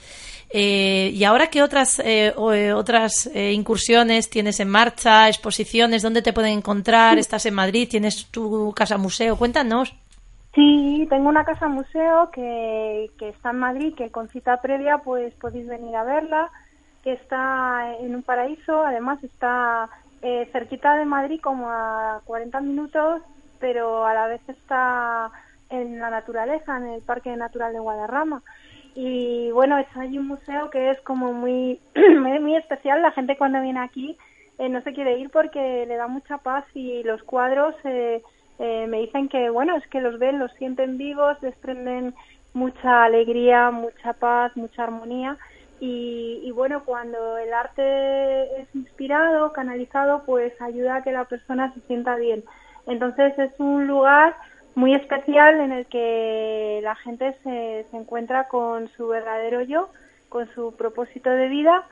[0.52, 6.02] eh, ¿Y ahora qué otras, eh, eh, otras incursiones tienes en marcha, exposiciones?
[6.02, 7.18] ¿Dónde te pueden encontrar?
[7.18, 7.88] ¿Estás en Madrid?
[7.88, 9.36] ¿Tienes tu casa museo?
[9.36, 9.94] Cuéntanos.
[10.54, 15.32] Sí, tengo una casa museo que, que está en Madrid, que con cita previa pues
[15.34, 16.50] podéis venir a verla,
[17.04, 19.88] que está en un paraíso, además está
[20.52, 23.22] cerquita de Madrid como a 40 minutos,
[23.58, 25.30] pero a la vez está
[25.70, 28.42] en la naturaleza, en el Parque Natural de Guadarrama
[28.94, 33.02] y bueno, es hay un museo que es como muy, muy especial.
[33.02, 34.16] La gente cuando viene aquí
[34.58, 38.22] eh, no se quiere ir porque le da mucha paz y los cuadros eh,
[38.58, 42.14] eh, me dicen que, bueno, es que los ven, los sienten vivos, desprenden
[42.52, 45.38] mucha alegría, mucha paz, mucha armonía.
[45.80, 51.72] Y, y, bueno, cuando el arte es inspirado, canalizado, pues ayuda a que la persona
[51.72, 52.44] se sienta bien.
[52.86, 54.36] Entonces es un lugar
[54.74, 59.90] muy especial en el que la gente se, se encuentra con su verdadero yo
[60.30, 61.82] con su propósito de vida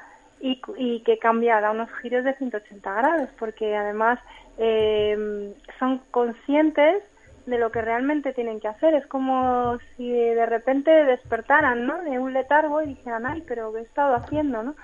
[0.41, 4.19] y, y que cambia, da unos giros de 180 grados, porque además
[4.57, 7.03] eh, son conscientes
[7.45, 8.95] de lo que realmente tienen que hacer.
[8.95, 12.03] Es como si de repente despertaran, ¿no?
[12.03, 14.75] De un letargo y dijeran, ay, pero ¿qué he estado haciendo, no?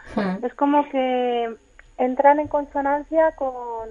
[0.42, 1.54] Es como que
[1.96, 3.90] entran en consonancia con,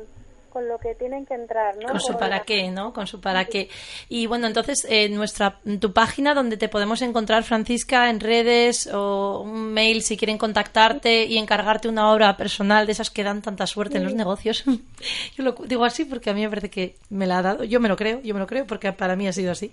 [0.54, 1.89] con lo que tienen que entrar, ¿no?
[1.89, 2.93] Con su para qué, ¿no?
[2.93, 3.70] Con su para qué.
[4.08, 9.41] Y bueno, entonces, eh, nuestra, tu página donde te podemos encontrar, Francisca, en redes o
[9.43, 13.66] un mail si quieren contactarte y encargarte una obra personal de esas que dan tanta
[13.66, 14.64] suerte en los negocios.
[15.36, 17.64] yo lo digo así porque a mí me parece que me la ha dado.
[17.64, 19.72] Yo me lo creo, yo me lo creo porque para mí ha sido así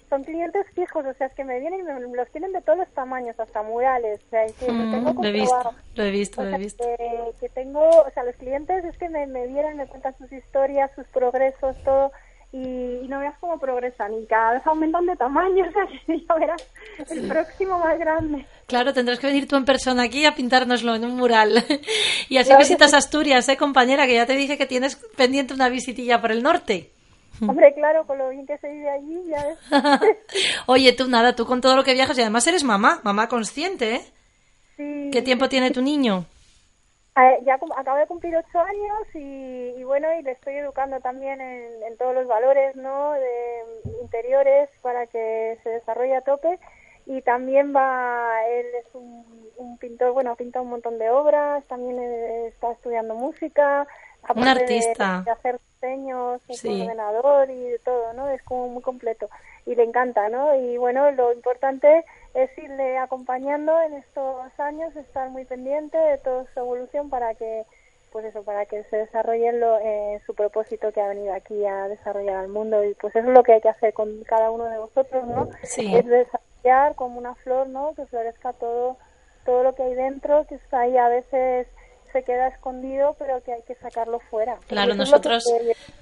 [0.10, 2.80] son clientes fijos, o sea, es que me vienen y me, los tienen de todos
[2.80, 6.44] los tamaños, hasta murales, o sea, que mm, tengo lo he visto, lo he visto,
[6.44, 6.84] lo he visto.
[7.40, 10.92] Que, tengo, o sea, los clientes es que me, me vienen, me cuentan sus historias,
[10.96, 12.12] sus progresos, todo,
[12.52, 16.36] y, no veas cómo progresan y cada vez aumentan de tamaño, o sea, que ya
[16.36, 16.68] verás
[17.10, 18.46] el próximo más grande.
[18.68, 21.64] Claro, tendrás que venir tú en persona aquí a pintárnoslo en un mural.
[22.30, 24.08] y así visitas Asturias, ¿eh, compañera?
[24.08, 26.92] Que ya te dije que tienes pendiente una visitilla por el norte.
[27.42, 30.18] Hombre, claro, con lo bien que se vive allí, ya ves.
[30.66, 33.96] Oye, tú nada, tú con todo lo que viajas y además eres mamá, mamá consciente,
[33.96, 34.02] ¿eh?
[34.76, 35.10] Sí.
[35.12, 36.26] ¿Qué tiempo tiene tu niño?
[37.44, 42.14] Ya acabo de cumplir ocho años y, bueno, y le estoy educando también en, todos
[42.14, 43.14] los valores, ¿no?
[43.14, 43.64] De
[44.02, 46.60] interiores para que se desarrolle a tope
[47.06, 52.00] y también va, él es un, pintor, bueno, pinta un montón de obras, también
[52.48, 53.88] está estudiando música,
[54.36, 55.22] un artista.
[55.24, 58.28] De, hacer diseños, un ordenador y de todo, ¿no?
[58.30, 59.30] Es como muy completo
[59.66, 60.56] y le encanta, ¿no?
[60.56, 62.06] Y bueno, lo importante
[62.38, 67.66] es irle acompañando en estos años, estar muy pendiente de toda su evolución para que
[68.12, 71.88] pues eso, para que se desarrolle lo, eh, su propósito que ha venido aquí a
[71.88, 74.66] desarrollar al mundo y pues eso es lo que hay que hacer con cada uno
[74.66, 75.50] de vosotros, ¿no?
[75.64, 75.96] Sí.
[75.96, 77.94] Es desarrollar como una flor, ¿no?
[77.96, 78.98] Que florezca todo
[79.44, 81.68] todo lo que hay dentro, que está ahí a veces
[82.18, 84.58] se queda escondido, pero que hay que sacarlo fuera.
[84.68, 85.44] Claro, nosotros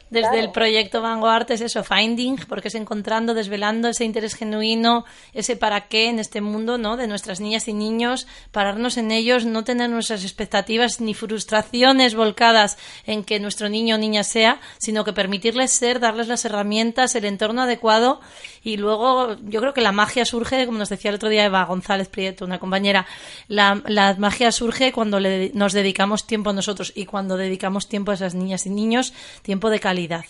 [0.09, 5.03] desde el proyecto Vanguard es eso, finding, porque es encontrando, desvelando ese interés genuino,
[5.33, 6.95] ese para qué en este mundo, ¿no?
[6.95, 12.77] De nuestras niñas y niños, pararnos en ellos, no tener nuestras expectativas ni frustraciones volcadas
[13.05, 17.25] en que nuestro niño o niña sea, sino que permitirles ser, darles las herramientas, el
[17.25, 18.21] entorno adecuado
[18.63, 21.65] y luego yo creo que la magia surge, como nos decía el otro día Eva
[21.65, 23.05] González Prieto, una compañera,
[23.47, 28.11] la, la magia surge cuando le, nos dedicamos tiempo a nosotros y cuando dedicamos tiempo
[28.11, 30.25] a esas niñas y niños, tiempo de calidad.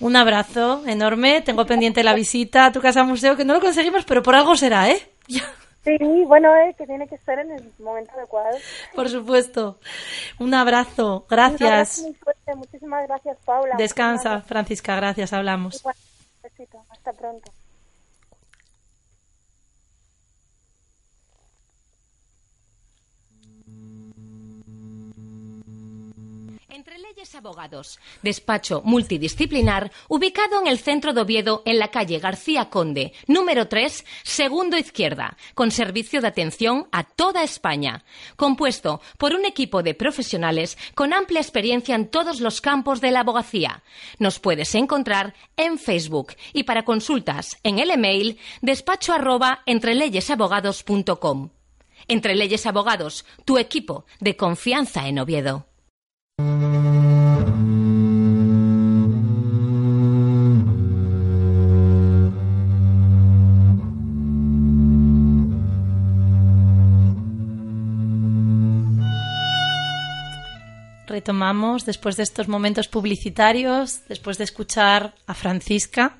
[0.00, 4.04] Un abrazo enorme, tengo pendiente la visita a tu casa museo, que no lo conseguimos,
[4.04, 5.08] pero por algo será, ¿eh?
[5.84, 8.56] Sí, bueno, eh, que tiene que estar en el momento adecuado.
[8.94, 9.78] Por supuesto.
[10.38, 11.98] Un abrazo, gracias.
[11.98, 13.74] Un abrazo Muchísimas gracias, Paula.
[13.76, 15.84] Descansa, Francisca, gracias, hablamos.
[16.90, 17.52] Hasta pronto.
[27.44, 33.68] Abogados, despacho multidisciplinar, ubicado en el centro de Oviedo, en la calle García Conde, número
[33.68, 38.02] 3, segundo izquierda, con servicio de atención a toda España,
[38.36, 43.20] compuesto por un equipo de profesionales con amplia experiencia en todos los campos de la
[43.20, 43.82] abogacía.
[44.18, 51.50] Nos puedes encontrar en Facebook y para consultas en el email despacho arroba entreleyesabogados.com.
[52.08, 55.66] Entre Leyes Abogados, tu equipo de confianza en Oviedo
[71.24, 76.16] retomamos después de estos momentos publicitarios, después de escuchar a Francisca.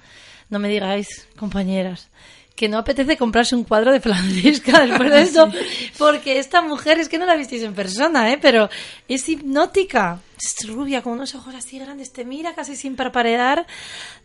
[0.49, 2.09] No me digáis, compañeras,
[2.55, 5.51] que no apetece comprarse un cuadro de Francisca después de esto,
[5.99, 8.39] porque esta mujer es que no la visteis en persona, ¿eh?
[8.41, 8.69] pero
[9.09, 10.21] es hipnótica.
[10.37, 13.67] Es rubia, con unos ojos así grandes, te mira casi sin parpadear,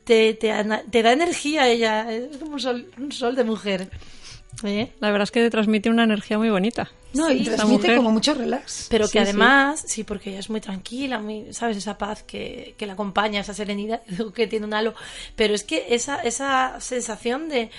[0.04, 0.52] te, te,
[0.90, 3.90] te da energía ella, es como un sol, un sol de mujer.
[4.64, 4.92] ¿Eh?
[5.00, 6.92] La verdad es que transmite una energía muy bonita.
[7.14, 8.88] No, y transmite como mucho relax.
[8.90, 10.04] Pero que además, sí.
[10.04, 11.78] porque ella es muy tranquila, muy, ¿sabes?
[11.78, 14.02] Esa paz que, que la acompaña, esa serenidad
[14.36, 14.94] que tiene un halo.
[15.36, 17.70] Pero es que esa, esa sensación de,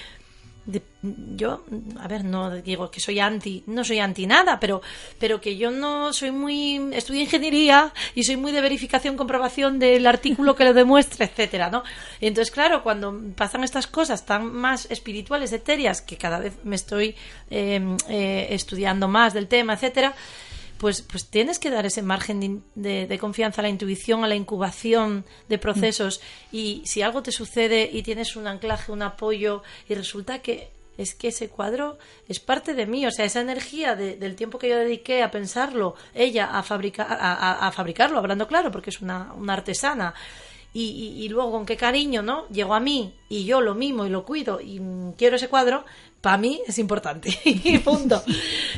[1.02, 1.64] yo,
[1.98, 4.82] a ver, no digo que soy anti, no soy anti nada, pero,
[5.18, 10.06] pero que yo no soy muy, estudio ingeniería y soy muy de verificación, comprobación del
[10.06, 11.82] artículo que lo demuestra, etcétera, ¿no?
[12.20, 17.16] entonces, claro, cuando pasan estas cosas tan más espirituales, etéreas, que cada vez me estoy
[17.48, 20.14] em, eh, estudiando más del tema, etcétera,
[20.80, 25.26] pues, pues tienes que dar ese margen de, confianza a la intuición, a la incubación
[25.46, 26.22] de procesos.
[26.52, 31.14] Y si algo te sucede y tienes un anclaje, un apoyo, y resulta que es
[31.14, 34.78] que ese cuadro es parte de mí, o sea, esa energía del tiempo que yo
[34.78, 40.14] dediqué a pensarlo, ella a, fabricar, a, fabricarlo, hablando claro, porque es una, una artesana,
[40.72, 42.46] y, y, luego con qué cariño, ¿no?
[42.48, 44.80] Llegó a mí y yo lo mimo y lo cuido y
[45.18, 45.84] quiero ese cuadro,
[46.20, 47.30] para mí es importante.
[47.44, 48.22] y punto.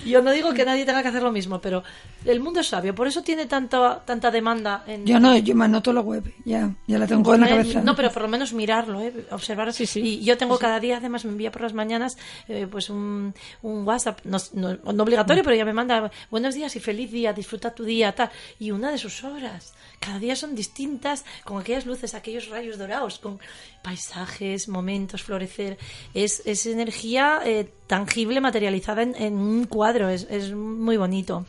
[0.07, 1.83] Yo no digo que nadie tenga que hacer lo mismo, pero
[2.25, 4.85] el mundo es sabio, por eso tiene tanta tanta demanda.
[4.87, 5.05] En...
[5.05, 7.83] Yo no, yo me anoto la web, ya, ya la tengo en la cabeza.
[7.83, 9.27] No, pero por lo menos mirarlo, ¿eh?
[9.31, 9.73] observarlo.
[9.73, 10.01] Sí, sí.
[10.01, 12.17] Y yo tengo cada día, además, me envía por las mañanas
[12.49, 16.81] eh, pues un, un WhatsApp, no, no, obligatorio, pero ya me manda buenos días y
[16.81, 18.31] feliz día, disfruta tu día, tal.
[18.59, 19.73] Y una de sus obras
[20.03, 23.39] cada día son distintas, con aquellas luces, aquellos rayos dorados, con
[23.83, 25.79] paisajes, momentos, florecer.
[26.13, 31.47] Es, es energía eh, tangible, materializada en, un cuadro, es, es muy bonito.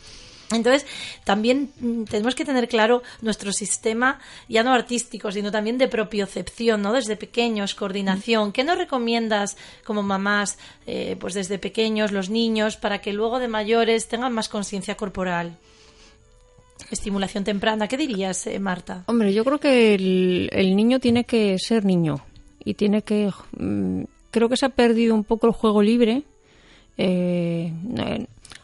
[0.51, 0.85] Entonces,
[1.23, 6.81] también mm, tenemos que tener claro nuestro sistema, ya no artístico, sino también de propiocepción,
[6.81, 6.93] ¿no?
[6.93, 8.51] Desde pequeños, coordinación.
[8.51, 13.47] ¿Qué nos recomiendas como mamás, eh, pues desde pequeños, los niños, para que luego de
[13.47, 15.57] mayores tengan más conciencia corporal?
[16.91, 17.87] estimulación temprana.
[17.87, 19.03] ¿Qué dirías, eh, Marta?
[19.07, 22.25] Hombre, yo creo que el, niño tiene que ser niño
[22.63, 23.31] y tiene que...
[23.57, 24.03] Mm,
[24.33, 26.23] creo que se ha perdido un poco el juego libre.
[26.97, 27.71] Eh,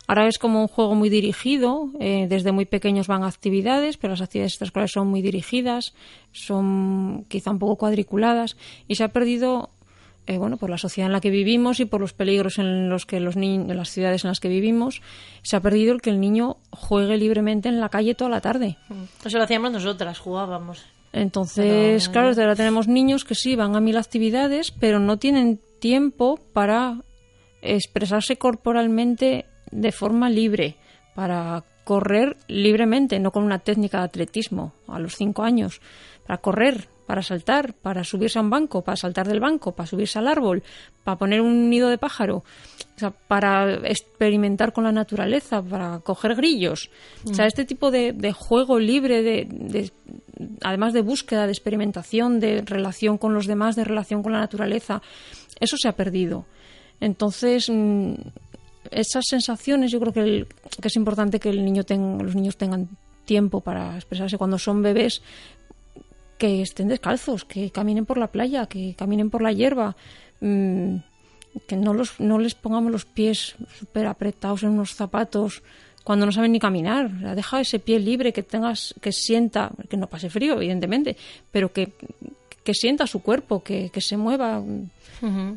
[0.07, 1.89] ahora es como un juego muy dirigido.
[1.99, 5.93] Eh, desde muy pequeños van a actividades, pero las actividades extraescolares son muy dirigidas,
[6.33, 8.57] son quizá un poco cuadriculadas
[8.87, 9.69] y se ha perdido
[10.25, 13.05] eh, bueno, por la sociedad en la que vivimos y por los peligros en los
[13.05, 15.01] que los niños, en las ciudades en las que vivimos,
[15.43, 18.77] se ha perdido el que el niño juegue libremente en la calle toda la tarde.
[18.89, 19.27] Mm.
[19.27, 20.83] Eso lo hacíamos nosotras, jugábamos.
[21.13, 26.39] Entonces, claro, ahora tenemos niños que sí van a mil actividades, pero no tienen tiempo
[26.53, 27.01] para
[27.61, 30.75] expresarse corporalmente de forma libre,
[31.15, 35.81] para correr libremente, no con una técnica de atletismo a los cinco años,
[36.25, 40.19] para correr para saltar, para subirse a un banco, para saltar del banco, para subirse
[40.19, 40.61] al árbol,
[41.03, 42.43] para poner un nido de pájaro,
[42.95, 46.91] o sea, para experimentar con la naturaleza, para coger grillos.
[47.25, 47.47] O sea, mm.
[47.47, 49.91] este tipo de, juego libre, de,
[50.61, 55.01] además de búsqueda, de experimentación, de relación con los demás, de relación con la naturaleza,
[55.59, 56.45] eso se ha perdido.
[56.99, 58.13] Entonces, mm,
[58.91, 60.47] esas sensaciones yo creo que,
[60.83, 62.89] es importante que el niño tenga, los niños tengan
[63.25, 65.21] tiempo para expresarse cuando son bebés
[66.37, 69.95] que estén descalzos, que caminen por la playa, que caminen por la hierba,
[70.39, 70.95] mm,
[71.67, 75.61] que no, los, no les pongamos los pies súper apretados en unos zapatos
[76.03, 77.35] cuando no saben ni caminar.
[77.35, 81.17] Deja ese pie libre, que tengas, que sienta, que no pase frío, evidentemente,
[81.51, 81.93] pero que,
[82.69, 84.61] que sienta su cuerpo, que, que se mueva,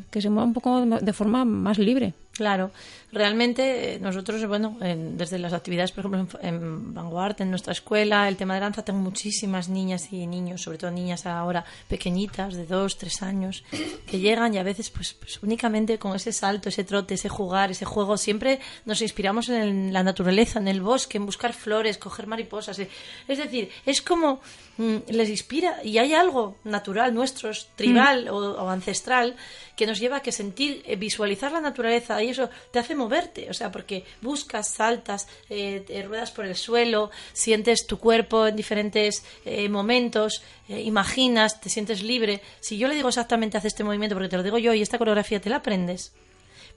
[0.09, 2.15] que se mueva un poco de forma más libre.
[2.33, 2.71] Claro,
[3.11, 8.37] realmente eh, nosotros, bueno, desde las actividades, por ejemplo, en, Vanguard, en nuestra escuela, el
[8.37, 12.97] tema de danza, tengo muchísimas niñas y niños, sobre todo niñas ahora pequeñitas, de dos,
[12.97, 13.63] tres años,
[14.07, 17.69] que llegan y a veces, pues, pues únicamente con ese salto, ese trote, ese jugar,
[17.69, 22.25] ese juego, siempre nos inspiramos en la naturaleza, en el bosque, en buscar flores, coger
[22.25, 22.79] mariposas.
[22.79, 22.89] Eh.
[23.27, 24.41] Es decir, es como
[24.77, 28.33] mm, les inspira y hay algo natural nuestro, tribal mm.
[28.33, 29.35] o, ancestral,
[29.75, 33.49] que nos lleva a que sentir, eh, visualizar la naturaleza y eso te hace moverte,
[33.49, 39.23] o sea, porque buscas, saltas, eh, ruedas por el suelo, sientes tu cuerpo en diferentes
[39.45, 42.41] eh, momentos, eh, imaginas, te sientes libre.
[42.59, 44.97] Si yo le digo exactamente haz este movimiento porque te lo digo yo y esta
[44.97, 46.13] coreografía te la aprendes,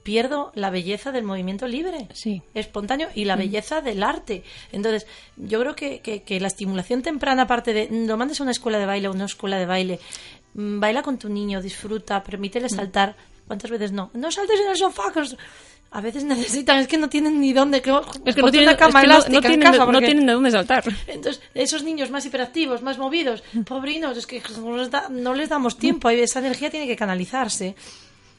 [0.03, 2.41] pierdo la belleza del movimiento libre, sí.
[2.53, 3.39] espontáneo y la mm.
[3.39, 4.43] belleza del arte.
[4.71, 5.05] Entonces,
[5.35, 8.85] yo creo que, que, la estimulación temprana, aparte de lo mandes a una escuela de
[8.85, 9.99] baile o una escuela de baile,
[10.53, 12.69] mm, baila con tu niño, disfruta, permítele mm.
[12.69, 13.15] saltar.
[13.47, 14.11] ¿Cuántas veces no?
[14.13, 15.11] No saltes en el sofá
[15.89, 17.91] a veces necesitan, es que no tienen ni dónde, que,
[18.25, 20.51] es que no tienen, una cama es que no, tienen, casa no, tienen, de dónde
[20.51, 20.83] saltar.
[21.07, 24.43] Entonces, esos niños más hiperactivos, más movidos, pobrinos, es que
[25.09, 27.75] no les damos tiempo, esa energía tiene que canalizarse.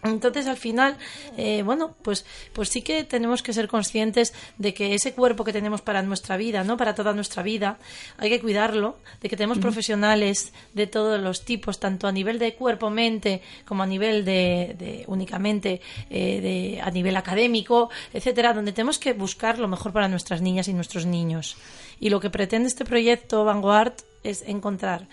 [0.05, 0.97] Entonces, al final,
[1.37, 5.53] eh, bueno, pues, pues sí que tenemos que ser conscientes de que ese cuerpo que
[5.53, 6.77] tenemos para nuestra vida, ¿no?
[6.77, 7.79] Para toda nuestra vida,
[8.17, 12.55] hay que cuidarlo, de que tenemos profesionales de todos los tipos, tanto a nivel de
[12.55, 15.81] cuerpo-mente como a nivel de, únicamente
[16.11, 20.69] eh, de, a nivel académico, etcétera, donde tenemos que buscar lo mejor para nuestras niñas
[20.69, 21.57] y nuestros niños.
[21.99, 25.09] Y lo que pretende este proyecto Vanguard es encontrar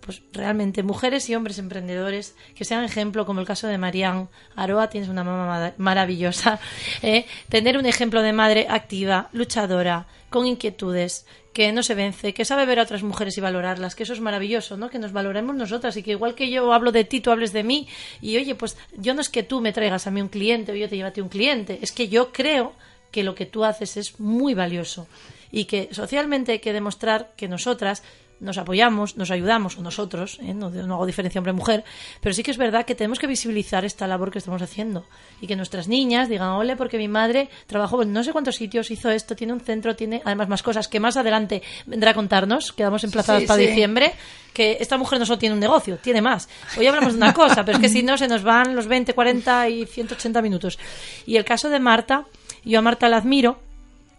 [0.00, 4.90] pues realmente mujeres y hombres emprendedores que sean ejemplo, como el caso de Marianne Aroa,
[4.90, 6.60] tienes una mamá maravillosa,
[7.02, 7.26] ¿eh?
[7.48, 12.64] tener un ejemplo de madre activa, luchadora, con inquietudes, que no se vence, que sabe
[12.64, 14.88] ver a otras mujeres y valorarlas, que eso es maravilloso, ¿no?
[14.88, 17.64] Que nos valoremos nosotras y que igual que yo hablo de ti, tú hables de
[17.64, 17.88] mí
[18.20, 20.74] y oye, pues yo no es que tú me traigas a mí un cliente o
[20.76, 22.72] yo te ti un cliente, es que yo creo
[23.10, 25.08] que lo que tú haces es muy valioso
[25.50, 28.04] y que socialmente hay que demostrar que nosotras
[28.40, 30.54] nos apoyamos, nos ayudamos, o nosotros, ¿eh?
[30.54, 31.84] no, hago diferencia hombre-mujer,
[32.20, 35.04] pero sí que es verdad que tenemos que visibilizar esta labor que estamos haciendo
[35.40, 38.90] y que nuestras niñas digan, ole, porque mi madre trabajó en no sé cuántos sitios,
[38.90, 42.72] hizo esto, tiene un centro, tiene además más cosas que más adelante vendrá a contarnos,
[42.72, 44.14] quedamos emplazadas para diciembre,
[44.52, 46.48] que esta mujer no solo tiene un negocio, tiene más.
[46.76, 49.14] Hoy hablamos de una cosa, pero es que si no se nos van los 20,
[49.14, 50.78] 40 y 180 minutos.
[51.26, 52.26] Y el caso de Marta,
[52.64, 53.58] yo a Marta la admiro,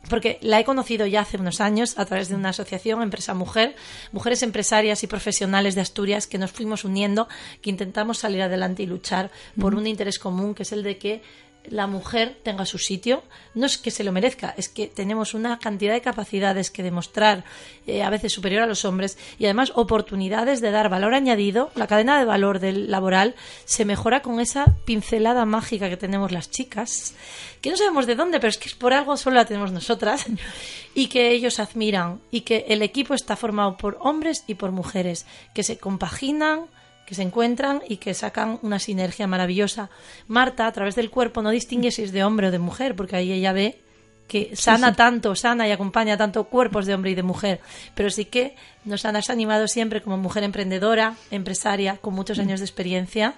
[0.10, 3.76] porque la he conocido ya hace unos años a través de una asociación, Empresa Mujer,
[4.12, 7.28] mujeres empresarias y profesionales de Asturias que nos fuimos uniendo,
[7.62, 11.22] que intentamos salir adelante y luchar por un interés común, que es el de que
[11.70, 13.24] la mujer tenga su sitio.
[13.54, 17.44] No es que se lo merezca, es que tenemos una cantidad de capacidades que demostrar
[17.88, 21.72] eh, a veces superior a los hombres y además oportunidades de dar valor añadido.
[21.76, 23.36] La cadena de valor del laboral
[23.66, 27.14] se mejora con esa pincelada mágica que tenemos las chicas,
[27.62, 30.26] que no sabemos de dónde, pero es que por algo solo la tenemos nosotras
[30.96, 35.26] y que ellos admiran y que el equipo está formado por hombres y por mujeres
[35.54, 36.68] que se compaginan
[37.12, 39.90] que se encuentran y que sacan una sinergia maravillosa.
[40.30, 43.18] Marta, a través del cuerpo, no distingue si es de hombre o de mujer, porque
[43.18, 43.82] ahí ella ve
[44.30, 47.60] que sana tanto, sana y acompaña tanto cuerpos de hombre y de mujer,
[47.96, 48.56] pero sí que
[48.86, 52.42] nos han animado siempre como mujer emprendedora, empresaria, con muchos mm.
[52.44, 53.34] años de experiencia,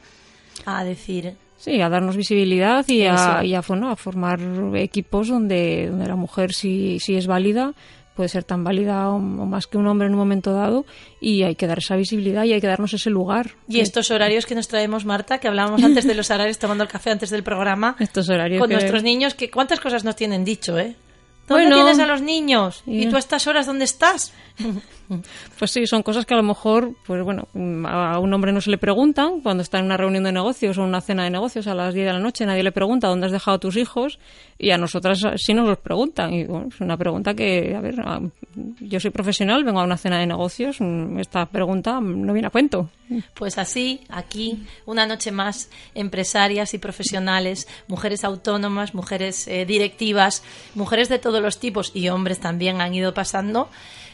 [0.68, 1.34] a decir...
[1.58, 4.40] Sí, a darnos visibilidad y, a, y a, a, formar
[4.76, 7.74] equipos donde, donde la mujer sí, sí es válida
[8.16, 10.86] puede ser tan válida o, más que un hombre en un momento dado
[11.20, 13.52] y hay que dar esa visibilidad y hay que darnos ese lugar.
[13.68, 16.90] Y estos horarios que nos traemos, Marta, que hablábamos antes de los horarios tomando el
[16.90, 20.78] café antes del programa, estos horarios con nuestros niños, que cuántas cosas nos tienen dicho,
[20.78, 20.96] ¿eh?
[21.48, 22.84] ¿Dónde tienes a los niños?
[22.86, 24.34] ¿Y tú a estas horas dónde estás?
[25.60, 27.48] Pues sí, son cosas que a lo mejor, pues bueno,
[27.88, 30.84] a un hombre no se le preguntan cuando está en una reunión de negocios o
[30.84, 33.32] una cena de negocios a las 10 de la noche, nadie le pregunta dónde has
[33.32, 34.20] dejado a tus hijos
[34.58, 36.34] y a nosotras sí nos los preguntan.
[36.34, 37.96] Y bueno, es una pregunta que, a ver,
[38.80, 40.78] yo soy profesional, vengo a una cena de negocios,
[41.20, 42.90] esta pregunta no viene a cuento.
[43.36, 50.44] Pues así, aquí, una noche más, empresarias y profesionales, mujeres autónomas, mujeres eh, directivas,
[50.74, 53.68] mujeres de todos los tipos y hombres también han ido pasando.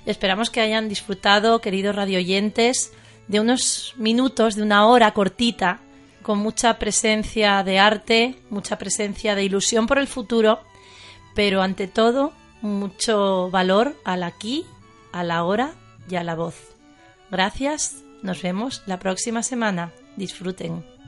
[0.05, 2.93] Esperamos que hayan disfrutado, queridos radioyentes,
[3.27, 5.81] de unos minutos, de una hora cortita,
[6.21, 10.61] con mucha presencia de arte, mucha presencia de ilusión por el futuro,
[11.35, 12.31] pero ante todo
[12.61, 14.65] mucho valor al aquí,
[15.11, 15.73] a la hora
[16.09, 16.55] y a la voz.
[17.29, 19.91] Gracias, nos vemos la próxima semana.
[20.15, 20.98] Disfruten.